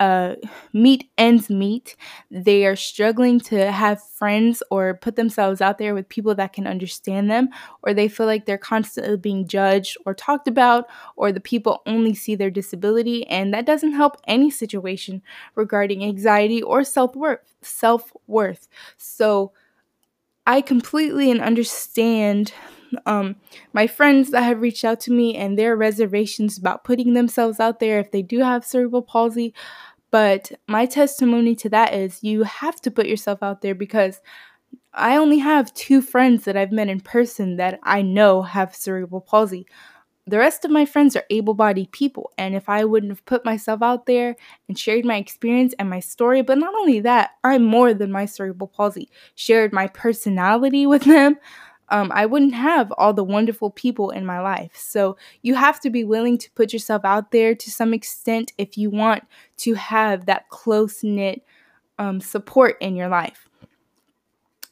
[0.00, 0.34] uh,
[0.72, 1.94] meet ends meet.
[2.30, 6.66] They are struggling to have friends or put themselves out there with people that can
[6.66, 7.50] understand them,
[7.82, 12.14] or they feel like they're constantly being judged or talked about, or the people only
[12.14, 15.20] see their disability, and that doesn't help any situation
[15.54, 17.54] regarding anxiety or self worth.
[17.60, 18.66] Self worth.
[18.96, 19.52] So,
[20.46, 22.54] I completely and understand
[23.06, 23.36] um,
[23.72, 27.80] my friends that have reached out to me and their reservations about putting themselves out
[27.80, 29.54] there if they do have cerebral palsy.
[30.10, 34.20] But my testimony to that is you have to put yourself out there because
[34.92, 39.20] I only have two friends that I've met in person that I know have cerebral
[39.20, 39.66] palsy.
[40.26, 43.44] The rest of my friends are able bodied people, and if I wouldn't have put
[43.44, 44.36] myself out there
[44.68, 48.26] and shared my experience and my story, but not only that, I'm more than my
[48.26, 51.36] cerebral palsy, shared my personality with them,
[51.90, 54.72] um, I wouldn't have all the wonderful people in my life.
[54.74, 58.78] So you have to be willing to put yourself out there to some extent if
[58.78, 59.24] you want
[59.58, 61.42] to have that close knit
[61.98, 63.48] um, support in your life.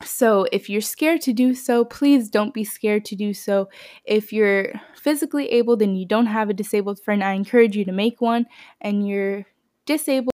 [0.05, 3.69] So, if you're scared to do so, please don't be scared to do so.
[4.05, 7.91] If you're physically able and you don't have a disabled friend, I encourage you to
[7.91, 8.47] make one.
[8.81, 9.45] And you're
[9.87, 10.31] disabled,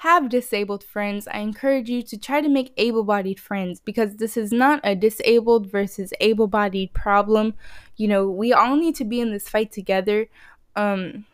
[0.00, 4.34] have disabled friends, I encourage you to try to make able bodied friends because this
[4.38, 7.52] is not a disabled versus able bodied problem.
[7.98, 10.28] You know, we all need to be in this fight together.
[10.74, 11.26] Um,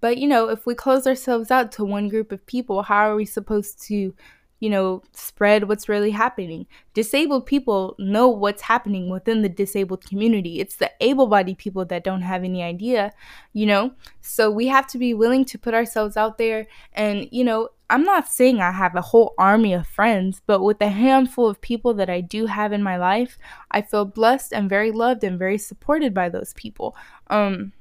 [0.00, 3.16] but, you know, if we close ourselves out to one group of people, how are
[3.16, 4.14] we supposed to
[4.60, 6.66] you know, spread what's really happening.
[6.94, 10.60] Disabled people know what's happening within the disabled community.
[10.60, 13.12] It's the able bodied people that don't have any idea,
[13.52, 13.92] you know?
[14.22, 16.66] So we have to be willing to put ourselves out there.
[16.94, 20.80] And, you know, I'm not saying I have a whole army of friends, but with
[20.80, 23.38] a handful of people that I do have in my life,
[23.70, 26.96] I feel blessed and very loved and very supported by those people.
[27.28, 27.72] Um,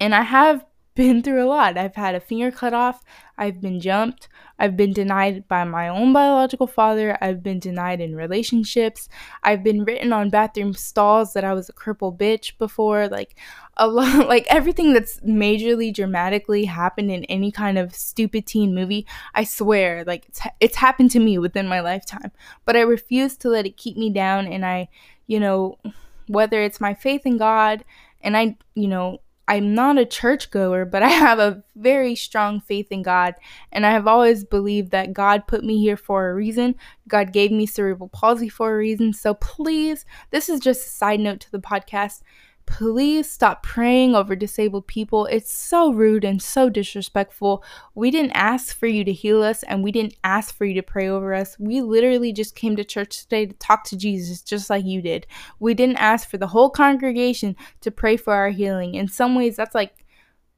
[0.00, 1.76] and I have been through a lot.
[1.76, 3.02] I've had a finger cut off,
[3.36, 4.28] I've been jumped,
[4.58, 9.08] I've been denied by my own biological father, I've been denied in relationships,
[9.42, 13.36] I've been written on bathroom stalls that I was a cripple bitch before, like
[13.76, 19.06] a lot like everything that's majorly dramatically happened in any kind of stupid teen movie,
[19.34, 22.30] I swear, like it's, it's happened to me within my lifetime.
[22.64, 24.88] But I refuse to let it keep me down and I,
[25.26, 25.78] you know,
[26.26, 27.84] whether it's my faith in God
[28.22, 32.90] and I, you know, I'm not a churchgoer, but I have a very strong faith
[32.90, 33.34] in God.
[33.70, 36.76] And I have always believed that God put me here for a reason.
[37.08, 39.12] God gave me cerebral palsy for a reason.
[39.12, 42.22] So please, this is just a side note to the podcast
[42.66, 45.26] please stop praying over disabled people.
[45.26, 47.62] It's so rude and so disrespectful.
[47.94, 50.82] We didn't ask for you to heal us and we didn't ask for you to
[50.82, 51.56] pray over us.
[51.58, 55.26] We literally just came to church today to talk to Jesus just like you did.
[55.60, 58.94] We didn't ask for the whole congregation to pray for our healing.
[58.94, 60.04] In some ways, that's like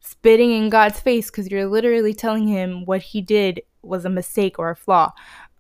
[0.01, 4.59] spitting in God's face because you're literally telling him what he did was a mistake
[4.59, 5.13] or a flaw.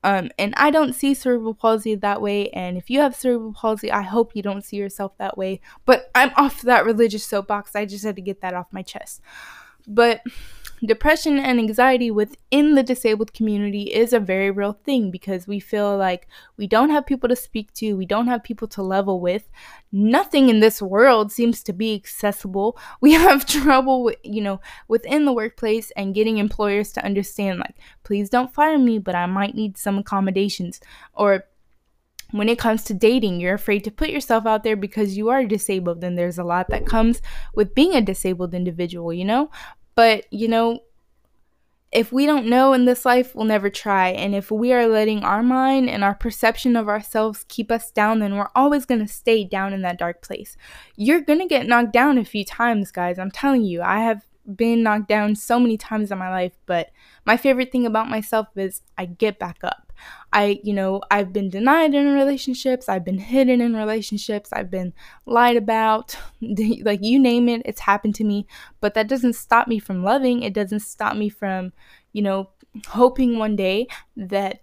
[0.06, 2.48] Um, and I don't see cerebral palsy that way.
[2.50, 5.60] And if you have cerebral palsy, I hope you don't see yourself that way.
[5.84, 7.74] But I'm off that religious soapbox.
[7.74, 9.20] I just had to get that off my chest.
[9.84, 10.22] But
[10.84, 15.96] depression and anxiety within the disabled community is a very real thing because we feel
[15.96, 19.48] like we don't have people to speak to, we don't have people to level with.
[19.90, 22.78] Nothing in this world seems to be accessible.
[23.00, 27.76] We have trouble with, you know, within the workplace and getting employers to understand like,
[28.02, 30.80] please don't fire me, but I might need some accommodations
[31.12, 31.44] or
[32.32, 35.44] when it comes to dating, you're afraid to put yourself out there because you are
[35.44, 37.22] disabled, and there's a lot that comes
[37.54, 39.50] with being a disabled individual, you know?
[39.96, 40.80] But, you know,
[41.90, 44.10] if we don't know in this life, we'll never try.
[44.10, 48.18] And if we are letting our mind and our perception of ourselves keep us down,
[48.18, 50.56] then we're always going to stay down in that dark place.
[50.96, 53.18] You're going to get knocked down a few times, guys.
[53.18, 56.90] I'm telling you, I have been knocked down so many times in my life, but
[57.24, 59.92] my favorite thing about myself is I get back up.
[60.32, 64.92] I, you know, I've been denied in relationships, I've been hidden in relationships, I've been
[65.24, 68.46] lied about, like you name it, it's happened to me.
[68.80, 70.42] But that doesn't stop me from loving.
[70.42, 71.72] It doesn't stop me from,
[72.12, 72.50] you know,
[72.88, 73.86] hoping one day
[74.16, 74.62] that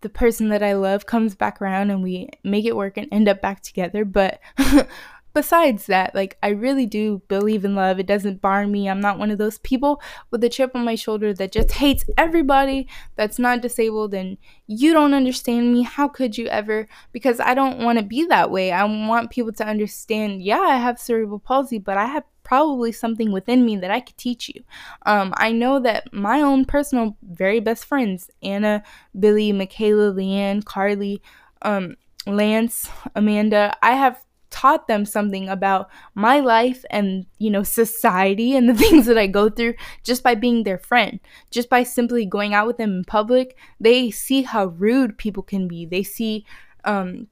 [0.00, 3.28] the person that I love comes back around and we make it work and end
[3.28, 4.04] up back together.
[4.04, 4.40] But
[5.34, 7.98] besides that, like I really do believe in love.
[7.98, 8.88] It doesn't bar me.
[8.88, 12.04] I'm not one of those people with a chip on my shoulder that just hates
[12.16, 15.82] everybody that's not disabled and you don't understand me.
[15.82, 16.88] How could you ever?
[17.12, 18.72] Because I don't want to be that way.
[18.72, 23.32] I want people to understand, yeah, I have cerebral palsy, but I have probably something
[23.32, 24.62] within me that I could teach you.
[25.06, 28.82] Um, I know that my own personal very best friends, Anna,
[29.18, 31.22] Billy, Michaela, Leanne, Carly,
[31.62, 34.24] um, Lance, Amanda, I have
[34.62, 39.26] taught them something about my life and you know society and the things that I
[39.26, 41.18] go through just by being their friend
[41.50, 45.66] just by simply going out with them in public they see how rude people can
[45.66, 46.46] be they see
[46.84, 47.26] um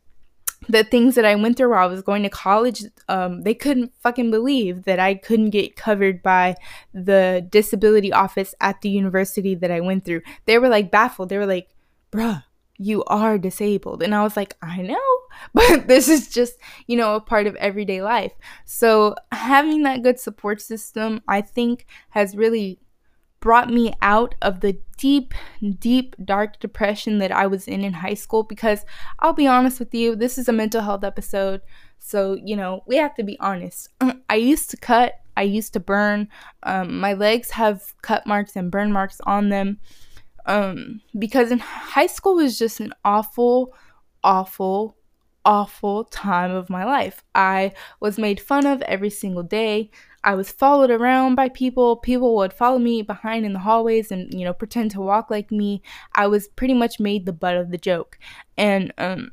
[0.68, 3.95] the things that I went through while I was going to college, um, they couldn't
[4.03, 6.55] fucking believe that I couldn't get covered by
[6.93, 10.20] the disability office at the university that I went through.
[10.45, 11.31] They were like baffled.
[11.31, 11.70] They were like,
[12.12, 12.45] bruh,
[12.81, 14.03] you are disabled.
[14.03, 15.18] And I was like, I know,
[15.55, 16.55] but this is just,
[16.87, 18.33] you know, a part of everyday life.
[18.64, 22.81] So having that good support system, I think, has really
[23.41, 25.35] brought me out of the deep,
[25.78, 28.45] deep, dark depression that I was in in high school.
[28.45, 28.87] Because
[29.18, 31.61] I'll be honest with you, this is a mental health episode.
[31.99, 33.91] So, you know, we have to be honest.
[34.31, 36.28] I used to cut, I used to burn.
[36.62, 39.81] Um, my legs have cut marks and burn marks on them
[40.47, 43.74] um, because in high school was just an awful,
[44.22, 44.97] awful,
[45.45, 47.22] awful time of my life.
[47.34, 49.91] I was made fun of every single day.
[50.22, 51.97] I was followed around by people.
[51.97, 55.51] People would follow me behind in the hallways and, you know, pretend to walk like
[55.51, 55.82] me.
[56.14, 58.18] I was pretty much made the butt of the joke.
[58.59, 59.30] And um,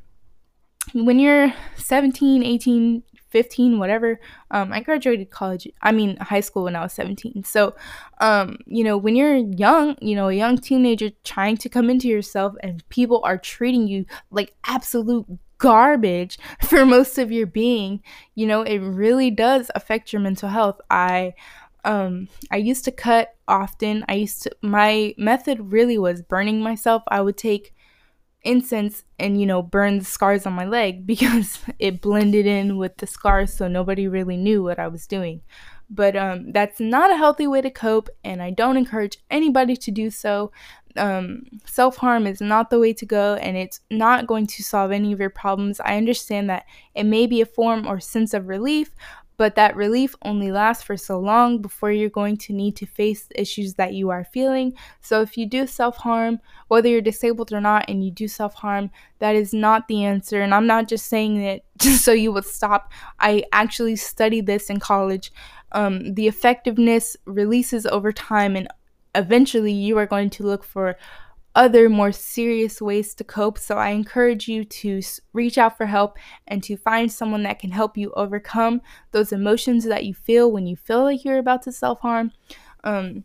[0.94, 4.20] when you're 17, 18, 15 whatever
[4.50, 7.74] um, i graduated college i mean high school when i was 17 so
[8.20, 12.08] um, you know when you're young you know a young teenager trying to come into
[12.08, 15.26] yourself and people are treating you like absolute
[15.58, 18.02] garbage for most of your being
[18.34, 20.80] you know it really does affect your mental health.
[20.90, 21.34] I
[21.84, 24.04] um i used to cut often.
[24.08, 27.02] I used to my method really was burning myself.
[27.08, 27.74] I would take
[28.42, 32.96] incense and you know burn the scars on my leg because it blended in with
[32.98, 35.42] the scars so nobody really knew what I was doing.
[35.90, 39.90] But um, that's not a healthy way to cope, and I don't encourage anybody to
[39.90, 40.52] do so.
[40.98, 44.92] Um, Self harm is not the way to go, and it's not going to solve
[44.92, 45.80] any of your problems.
[45.80, 48.94] I understand that it may be a form or sense of relief,
[49.38, 53.26] but that relief only lasts for so long before you're going to need to face
[53.26, 54.74] the issues that you are feeling.
[55.00, 58.54] So, if you do self harm, whether you're disabled or not, and you do self
[58.54, 60.42] harm, that is not the answer.
[60.42, 62.92] And I'm not just saying it just so you would stop.
[63.20, 65.32] I actually studied this in college.
[65.72, 68.68] Um, the effectiveness releases over time, and
[69.14, 70.96] eventually you are going to look for
[71.54, 73.58] other more serious ways to cope.
[73.58, 75.00] So I encourage you to
[75.32, 78.80] reach out for help and to find someone that can help you overcome
[79.12, 82.32] those emotions that you feel when you feel like you're about to self harm.
[82.84, 83.24] Um,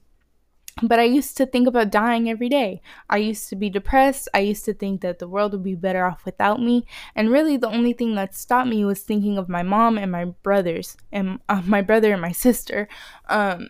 [0.82, 2.82] but I used to think about dying every day.
[3.08, 4.28] I used to be depressed.
[4.34, 6.86] I used to think that the world would be better off without me.
[7.16, 10.26] And really, the only thing that stopped me was thinking of my mom and my
[10.26, 12.88] brothers, and uh, my brother and my sister.
[13.30, 13.70] Um,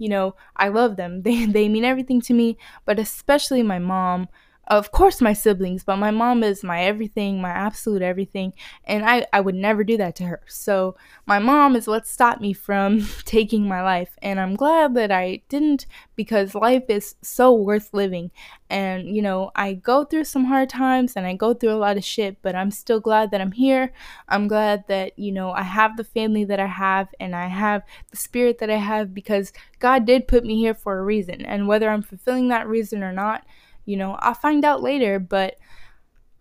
[0.00, 1.22] you know, I love them.
[1.26, 4.28] They they mean everything to me, but especially my mom
[4.70, 8.52] of course my siblings but my mom is my everything my absolute everything
[8.84, 10.40] and i i would never do that to her.
[10.46, 10.96] So
[11.26, 15.42] my mom is what stopped me from taking my life and i'm glad that i
[15.48, 18.30] didn't because life is so worth living.
[18.70, 21.96] And you know i go through some hard times and i go through a lot
[21.96, 23.92] of shit but i'm still glad that i'm here.
[24.28, 27.82] I'm glad that you know i have the family that i have and i have
[28.12, 31.44] the spirit that i have because god did put me here for a reason.
[31.44, 33.44] And whether i'm fulfilling that reason or not
[33.90, 35.56] you know, I'll find out later, but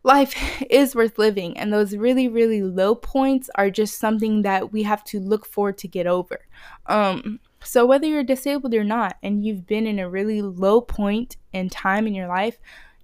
[0.04, 0.36] life
[0.70, 1.58] is worth living.
[1.58, 5.78] And those really, really low points are just something that we have to look forward
[5.80, 6.46] to get over.
[6.86, 11.38] Um, so, whether you're disabled or not, and you've been in a really low point
[11.52, 12.58] in time in your life,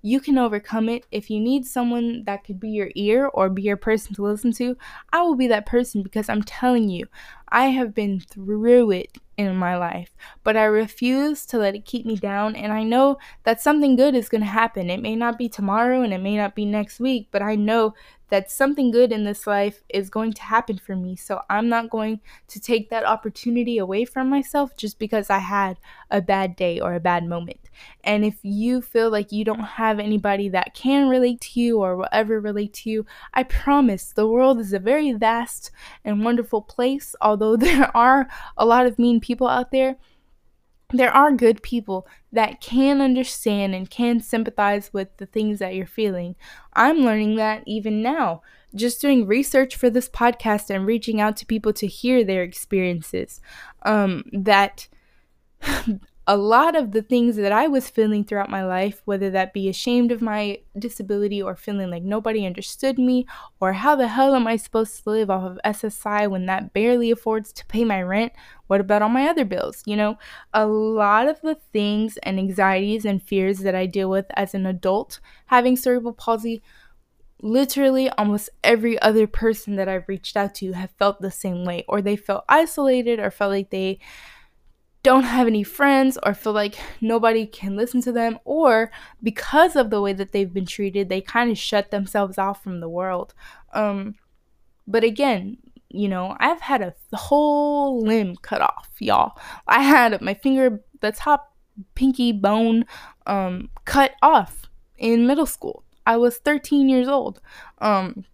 [0.06, 1.04] you can overcome it.
[1.12, 4.52] If you need someone that could be your ear or be your person to listen
[4.54, 4.78] to,
[5.12, 7.08] I will be that person because I'm telling you,
[7.50, 10.12] I have been through it in my life,
[10.44, 12.56] but I refuse to let it keep me down.
[12.56, 14.92] And I know that something good is going to happen.
[14.92, 17.96] It may not be tomorrow and it may not be next week, but I know
[18.30, 21.16] that something good in this life is going to happen for me.
[21.16, 25.78] So I'm not going to take that opportunity away from myself just because I had
[26.10, 27.70] a bad day or a bad moment.
[28.04, 31.96] And if you feel like you don't have anybody that can relate to you or
[31.96, 35.72] will ever relate to you, I promise the world is a very vast
[36.04, 37.16] and wonderful place.
[37.22, 39.98] Although there are a lot of mean people out there,
[40.94, 45.86] there are good people that can understand and can sympathize with the things that you're
[45.86, 46.36] feeling.
[46.74, 48.42] I'm learning that even now.
[48.76, 53.40] just doing research for this podcast and reaching out to people to hear their experiences.
[53.84, 54.88] Um, that
[56.28, 59.70] a lot of the things that I was feeling throughout my life, whether that be
[59.70, 63.28] ashamed of my disability or feeling like nobody understood me,
[63.60, 67.12] or how the hell am I supposed to live off of SSI when that barely
[67.12, 68.34] affords to pay my rent?
[68.68, 69.84] What about all my other bills?
[69.86, 70.18] You know,
[70.52, 74.66] a lot of the things and anxieties and fears that I deal with as an
[74.66, 76.64] adult having cerebral palsy
[77.42, 81.84] literally almost every other person that I've reached out to have felt the same way,
[81.88, 84.00] or they felt isolated, or felt like they
[85.06, 88.90] don't have any friends or feel like nobody can listen to them or
[89.22, 92.80] because of the way that they've been treated they kind of shut themselves off from
[92.80, 93.36] the world.
[93.74, 94.16] Um
[94.88, 95.58] but again
[95.90, 99.38] you know i've had a whole limb cut off y'all.
[99.68, 101.56] I had my finger the top
[101.94, 102.86] pinky bone
[103.28, 104.64] um cut off
[104.98, 105.84] in middle school.
[106.08, 107.42] I was 13 years old.
[107.78, 108.26] Um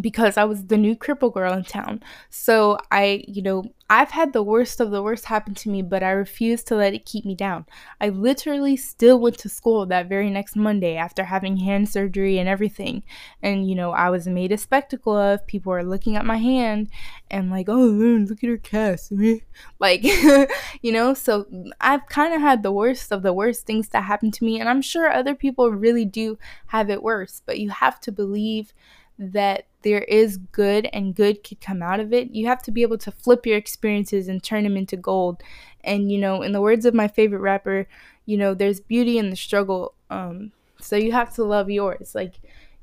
[0.00, 2.02] because I was the new cripple girl in town.
[2.30, 6.02] So I, you know, I've had the worst of the worst happen to me, but
[6.02, 7.66] I refused to let it keep me down.
[8.00, 12.48] I literally still went to school that very next Monday after having hand surgery and
[12.48, 13.02] everything.
[13.42, 15.46] And, you know, I was made a spectacle of.
[15.46, 16.88] People were looking at my hand
[17.30, 19.12] and, like, oh, look at her cast.
[19.78, 20.02] like,
[20.82, 21.46] you know, so
[21.82, 24.58] I've kind of had the worst of the worst things that happen to me.
[24.58, 26.38] And I'm sure other people really do
[26.68, 28.72] have it worse, but you have to believe
[29.18, 32.30] that there is good and good could come out of it.
[32.30, 35.42] You have to be able to flip your experiences and turn them into gold.
[35.84, 37.86] And you know, in the words of my favorite rapper,
[38.26, 39.94] you know, there's beauty in the struggle.
[40.10, 42.14] Um, so you have to love yours.
[42.14, 42.34] Like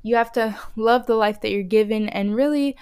[0.02, 2.76] you have to love the life that you're given and really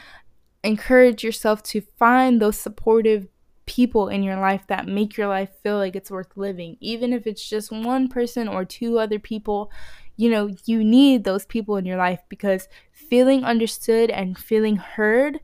[0.63, 3.29] encourage yourself to find those supportive
[3.67, 6.77] people in your life that make your life feel like it's worth living.
[6.81, 9.71] Even if it's just one person or two other people,
[10.17, 12.67] you know, you need those people in your life because
[13.09, 15.41] feeling understood and feeling heard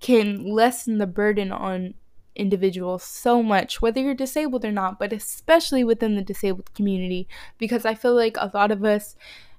[0.00, 1.94] can lessen the burden on
[2.34, 7.28] individuals so much, whether you're disabled or not, but especially within the disabled community,
[7.58, 9.16] because I feel like a lot of us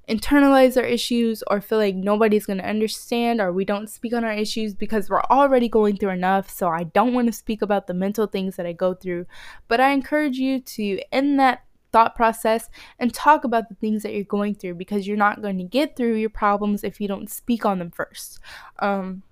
[0.09, 4.23] internalize our issues or feel like nobody's going to understand or we don't speak on
[4.25, 6.49] our issues because we're already going through enough.
[6.49, 9.27] So I don't want to speak about the mental things that I go through.
[9.67, 12.69] But I encourage you to end that thought process
[12.99, 15.95] and talk about the things that you're going through because you're not going to get
[15.95, 18.39] through your problems if you don't speak on them first.
[18.79, 19.23] Um,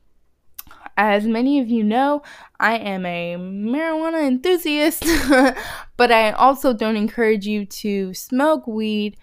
[0.97, 2.23] as many of you know,
[2.59, 5.05] I am a marijuana enthusiast,
[5.97, 9.17] but I also don't encourage you to smoke weed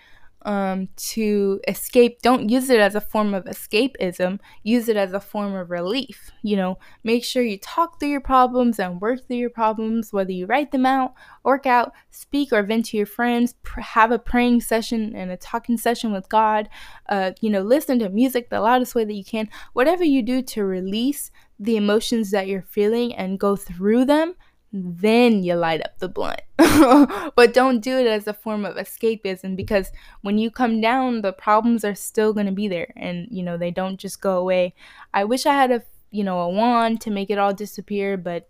[0.44, 2.20] um, to escape.
[2.22, 4.40] Don't use it as a form of escapism.
[4.62, 6.30] Use it as a form of relief.
[6.42, 10.32] You know, make sure you talk through your problems and work through your problems, whether
[10.32, 11.14] you write them out,
[11.44, 13.54] work out, speak, or vent to your friends.
[13.62, 16.68] Pr- have a praying session and a talking session with God.
[17.08, 19.48] Uh, you know, listen to music the loudest way that you can.
[19.72, 24.34] Whatever you do to release the emotions that you're feeling and go through them
[24.76, 26.40] then you light up the blunt.
[27.36, 31.32] but don't do it as a form of escapism because when you come down, the
[31.32, 34.74] problems are still going to be there and, you know, they don't just go away.
[35.14, 38.48] I wish I had a, you know, a wand to make it all disappear, but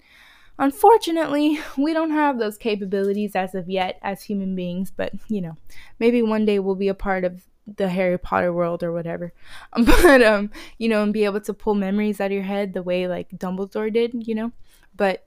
[0.58, 5.58] unfortunately, we don't have those capabilities as of yet as human beings, but, you know,
[5.98, 9.34] maybe one day we'll be a part of the Harry Potter world or whatever.
[9.76, 12.82] But um, you know, and be able to pull memories out of your head the
[12.82, 14.52] way like Dumbledore did, you know.
[14.96, 15.26] But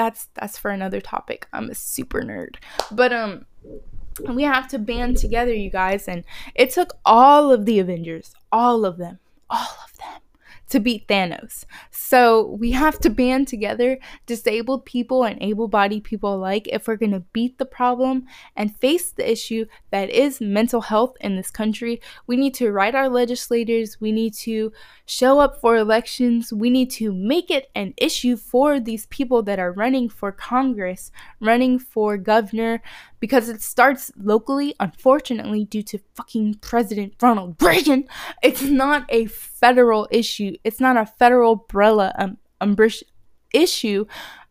[0.00, 1.46] that's that's for another topic.
[1.52, 2.56] I'm a super nerd.
[2.90, 3.44] But um
[4.28, 6.24] we have to band together, you guys, and
[6.54, 9.18] it took all of the Avengers, all of them,
[9.50, 10.20] all of them
[10.70, 11.64] to beat Thanos.
[11.90, 16.96] So we have to band together, disabled people and able bodied people alike, if we're
[16.96, 21.50] going to beat the problem and face the issue that is mental health in this
[21.50, 22.00] country.
[22.26, 24.72] We need to write our legislators, we need to
[25.04, 29.58] show up for elections, we need to make it an issue for these people that
[29.58, 31.10] are running for Congress,
[31.40, 32.82] running for governor,
[33.20, 38.08] because it starts locally, unfortunately, due to fucking President Ronald Reagan.
[38.42, 40.56] It's not a federal issue.
[40.64, 42.76] It's not a federal umbrella um,
[43.52, 44.06] issue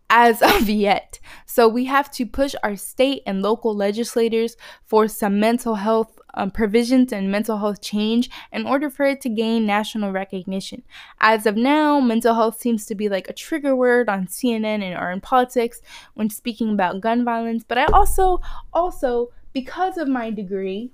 [0.10, 1.20] as of yet.
[1.46, 4.56] So we have to push our state and local legislators
[4.86, 9.30] for some mental health um, provisions and mental health change in order for it to
[9.30, 10.84] gain national recognition.
[11.20, 14.98] As of now, mental health seems to be like a trigger word on CNN and
[14.98, 15.82] or in politics
[16.14, 17.64] when speaking about gun violence.
[17.68, 18.42] But I also,
[18.74, 20.92] also because of my degree,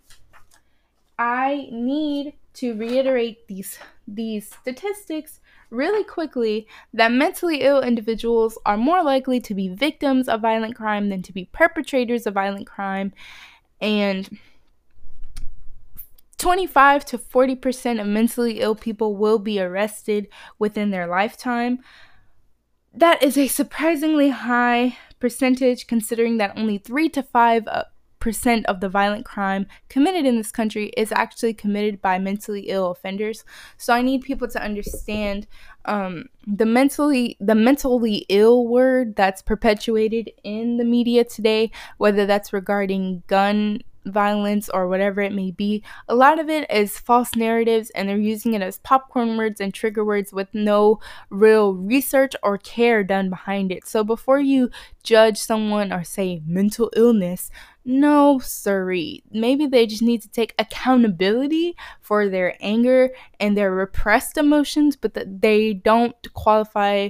[1.17, 3.77] I need to reiterate these
[4.07, 10.41] these statistics really quickly that mentally ill individuals are more likely to be victims of
[10.41, 13.11] violent crime than to be perpetrators of violent crime
[13.81, 14.37] and
[16.37, 20.27] 25 to 40% of mentally ill people will be arrested
[20.59, 21.79] within their lifetime.
[22.93, 27.83] That is a surprisingly high percentage considering that only 3 to 5 uh,
[28.25, 32.89] percent of the violent crime committed in this country is actually committed by mentally ill
[32.89, 33.43] offenders.
[33.77, 35.45] So I need people to understand
[35.85, 42.51] um, the mentally the mentally ill word that's perpetuated in the media today, whether that's
[42.51, 45.83] regarding gun violence or whatever it may be.
[46.07, 49.73] A lot of it is false narratives and they're using it as popcorn words and
[49.73, 50.99] trigger words with no
[51.29, 53.87] real research or care done behind it.
[53.87, 54.69] So before you
[55.03, 57.49] judge someone or say mental illness,
[57.87, 59.23] no, sorry.
[59.31, 65.13] Maybe they just need to take accountability for their anger and their repressed emotions, but
[65.13, 67.09] that they don't qualify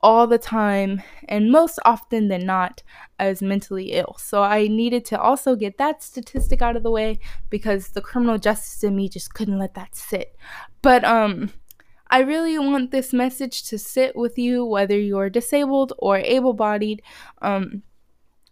[0.00, 2.82] all the time and most often than not
[3.18, 4.16] as mentally ill.
[4.18, 7.18] So I needed to also get that statistic out of the way
[7.50, 10.36] because the criminal justice in me just couldn't let that sit.
[10.82, 11.52] But um
[12.10, 17.02] I really want this message to sit with you whether you're disabled or able-bodied.
[17.42, 17.82] Um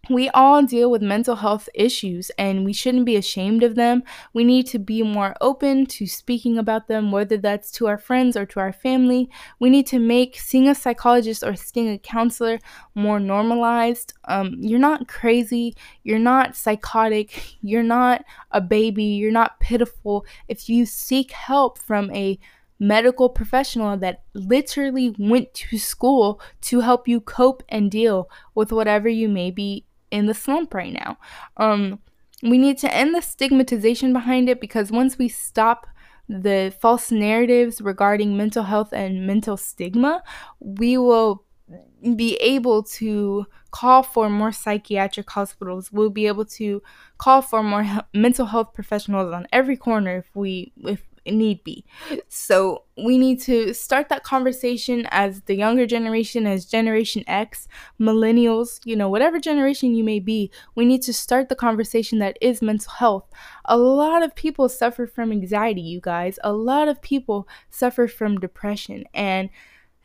[0.09, 4.03] we all deal with mental health issues and we shouldn't be ashamed of them.
[4.33, 8.37] We need to be more open to speaking about them, whether that's to our friends
[8.37, 9.29] or to our family.
[9.59, 12.59] We need to make seeing a psychologist or seeing a counselor
[12.95, 14.13] more normalized.
[14.25, 20.25] Um, you're not crazy, you're not psychotic, you're not a baby, you're not pitiful.
[20.47, 22.39] If you seek help from a
[22.79, 29.09] medical professional that literally went to school to help you cope and deal with whatever
[29.09, 31.17] you may be in the slump right now.
[31.57, 31.99] Um,
[32.43, 35.87] we need to end the stigmatization behind it because once we stop
[36.29, 40.21] the false narratives regarding mental health and mental stigma,
[40.59, 41.43] we will
[42.15, 45.91] be able to call for more psychiatric hospitals.
[45.91, 46.81] We'll be able to
[47.17, 51.85] call for more he- mental health professionals on every corner if we if need be.
[52.29, 57.67] So we need to start that conversation as the younger generation, as Generation X,
[57.99, 62.37] millennials, you know, whatever generation you may be, we need to start the conversation that
[62.41, 63.25] is mental health.
[63.65, 66.39] A lot of people suffer from anxiety, you guys.
[66.43, 69.49] A lot of people suffer from depression and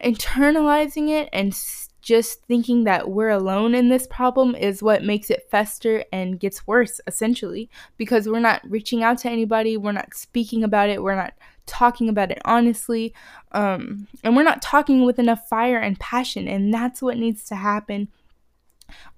[0.03, 1.55] internalizing it and
[2.03, 6.67] just thinking that we're alone in this problem is what makes it fester and gets
[6.67, 11.17] worse, essentially, because we're not reaching out to anybody, we're not speaking about it, we're
[11.17, 11.33] not
[11.65, 13.15] talking about it honestly,
[13.53, 17.55] um, and we're not talking with enough fire and passion, and that's what needs to
[17.55, 18.09] happen.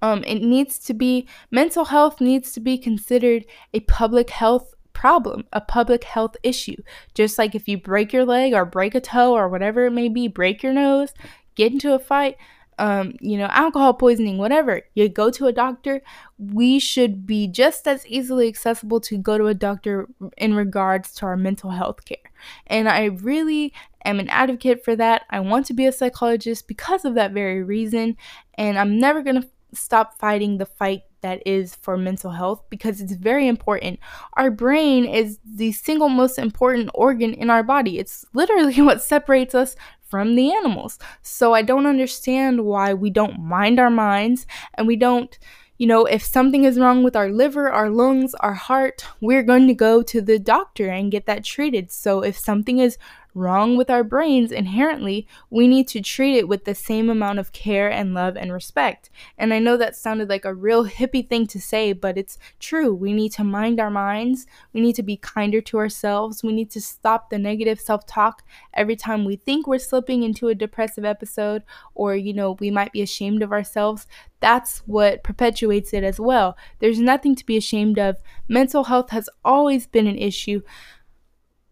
[0.02, 5.44] Um, it needs to be mental health needs to be considered a public health problem,
[5.52, 6.76] a public health issue.
[7.14, 10.08] Just like if you break your leg or break a toe or whatever it may
[10.08, 11.12] be, break your nose,
[11.56, 12.36] get into a fight,
[12.78, 16.02] um, you know, alcohol poisoning, whatever, you go to a doctor,
[16.38, 21.26] we should be just as easily accessible to go to a doctor in regards to
[21.26, 22.18] our mental health care.
[22.66, 23.72] And I really
[24.04, 25.22] am an advocate for that.
[25.30, 28.16] I want to be a psychologist because of that very reason.
[28.54, 33.00] And I'm never going to stop fighting the fight that is for mental health because
[33.00, 33.98] it's very important.
[34.34, 37.98] Our brain is the single most important organ in our body.
[37.98, 39.74] It's literally what separates us
[40.06, 40.98] from the animals.
[41.22, 45.36] So I don't understand why we don't mind our minds and we don't,
[45.78, 49.66] you know, if something is wrong with our liver, our lungs, our heart, we're going
[49.66, 51.90] to go to the doctor and get that treated.
[51.90, 52.96] So if something is
[53.34, 57.52] wrong with our brains inherently, we need to treat it with the same amount of
[57.52, 59.10] care and love and respect.
[59.36, 62.94] And I know that sounded like a real hippie thing to say, but it's true.
[62.94, 64.46] We need to mind our minds.
[64.72, 66.42] We need to be kinder to ourselves.
[66.42, 70.48] We need to stop the negative self talk every time we think we're slipping into
[70.48, 71.62] a depressive episode
[71.94, 74.06] or, you know, we might be ashamed of ourselves.
[74.40, 76.56] That's what perpetuates it as well.
[76.78, 78.18] There's nothing to be ashamed of.
[78.46, 80.60] Mental health has always been an issue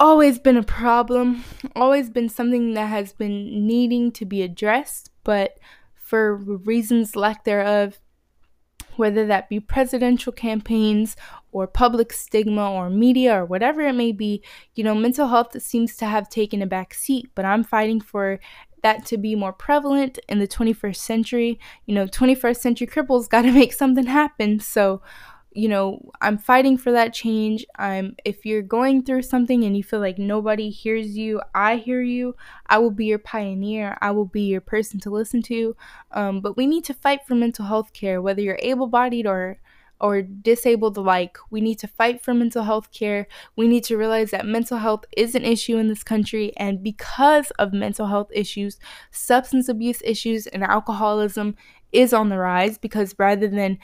[0.03, 1.45] always been a problem,
[1.77, 5.59] always been something that has been needing to be addressed, but
[5.95, 8.01] for reasons lack thereof,
[8.97, 11.15] whether that be presidential campaigns
[11.53, 14.43] or public stigma or media or whatever it may be,
[14.75, 18.41] you know, mental health seems to have taken a back seat, but I'm fighting for
[18.83, 21.61] that to be more prevalent in the 21st century.
[21.87, 24.59] You know, 21st century cripples got to make something happen.
[24.59, 25.01] So,
[25.55, 27.65] you know i'm fighting for that change.
[27.79, 32.03] I'm if you're going through something and you feel like nobody hears you i hear
[32.03, 32.35] you
[32.67, 33.97] i will be your pioneer.
[34.01, 35.77] I will be your person to listen to.
[36.13, 39.59] Um, but we need to fight for mental health care whether you're able-bodied or
[40.01, 41.39] or disabled alike.
[41.51, 43.29] We need to fight for mental health care.
[43.55, 47.53] We need to realize that mental health is an issue in this country and because
[47.53, 48.79] of mental health issues
[49.13, 51.55] substance abuse issues and alcoholism
[51.93, 53.79] is on the rise because rather than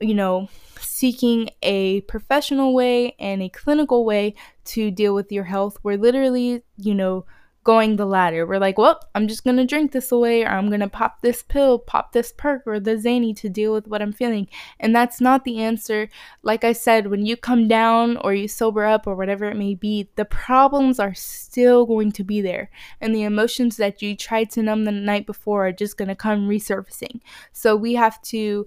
[0.00, 0.48] you know,
[0.80, 4.34] seeking a professional way and a clinical way
[4.64, 5.78] to deal with your health.
[5.82, 7.26] We're literally, you know,
[7.64, 8.46] going the ladder.
[8.46, 11.78] We're like, well, I'm just gonna drink this away, or I'm gonna pop this pill,
[11.78, 14.48] pop this perk, or the Xanny to deal with what I'm feeling.
[14.78, 16.10] And that's not the answer.
[16.42, 19.74] Like I said, when you come down or you sober up or whatever it may
[19.74, 22.70] be, the problems are still going to be there.
[23.00, 26.48] And the emotions that you tried to numb the night before are just gonna come
[26.48, 27.20] resurfacing.
[27.52, 28.66] So we have to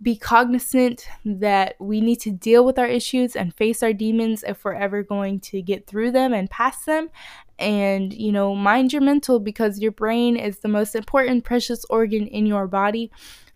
[0.00, 4.64] be cognizant that we need to deal with our issues and face our demons if
[4.64, 7.10] we're ever going to get through them and past them.
[7.58, 12.28] And, you know, mind your mental because your brain is the most important, precious organ
[12.28, 13.10] in your body.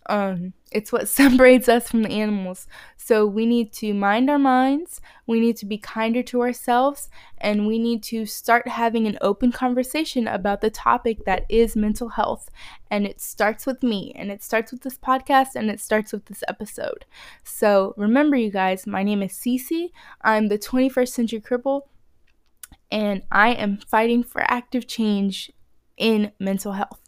[0.07, 2.67] Um, it's what separates us from the animals.
[2.97, 7.67] So we need to mind our minds, we need to be kinder to ourselves, and
[7.67, 12.49] we need to start having an open conversation about the topic that is mental health.
[12.89, 16.25] And it starts with me, and it starts with this podcast, and it starts with
[16.25, 17.05] this episode.
[17.43, 19.89] So remember, you guys, my name is Cece.
[20.21, 21.81] I'm the 21st Century Cripple,
[22.91, 25.51] and I am fighting for active change
[25.97, 27.01] in mental health.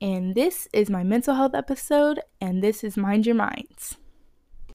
[0.00, 3.96] And this is my mental health episode, and this is Mind Your Minds.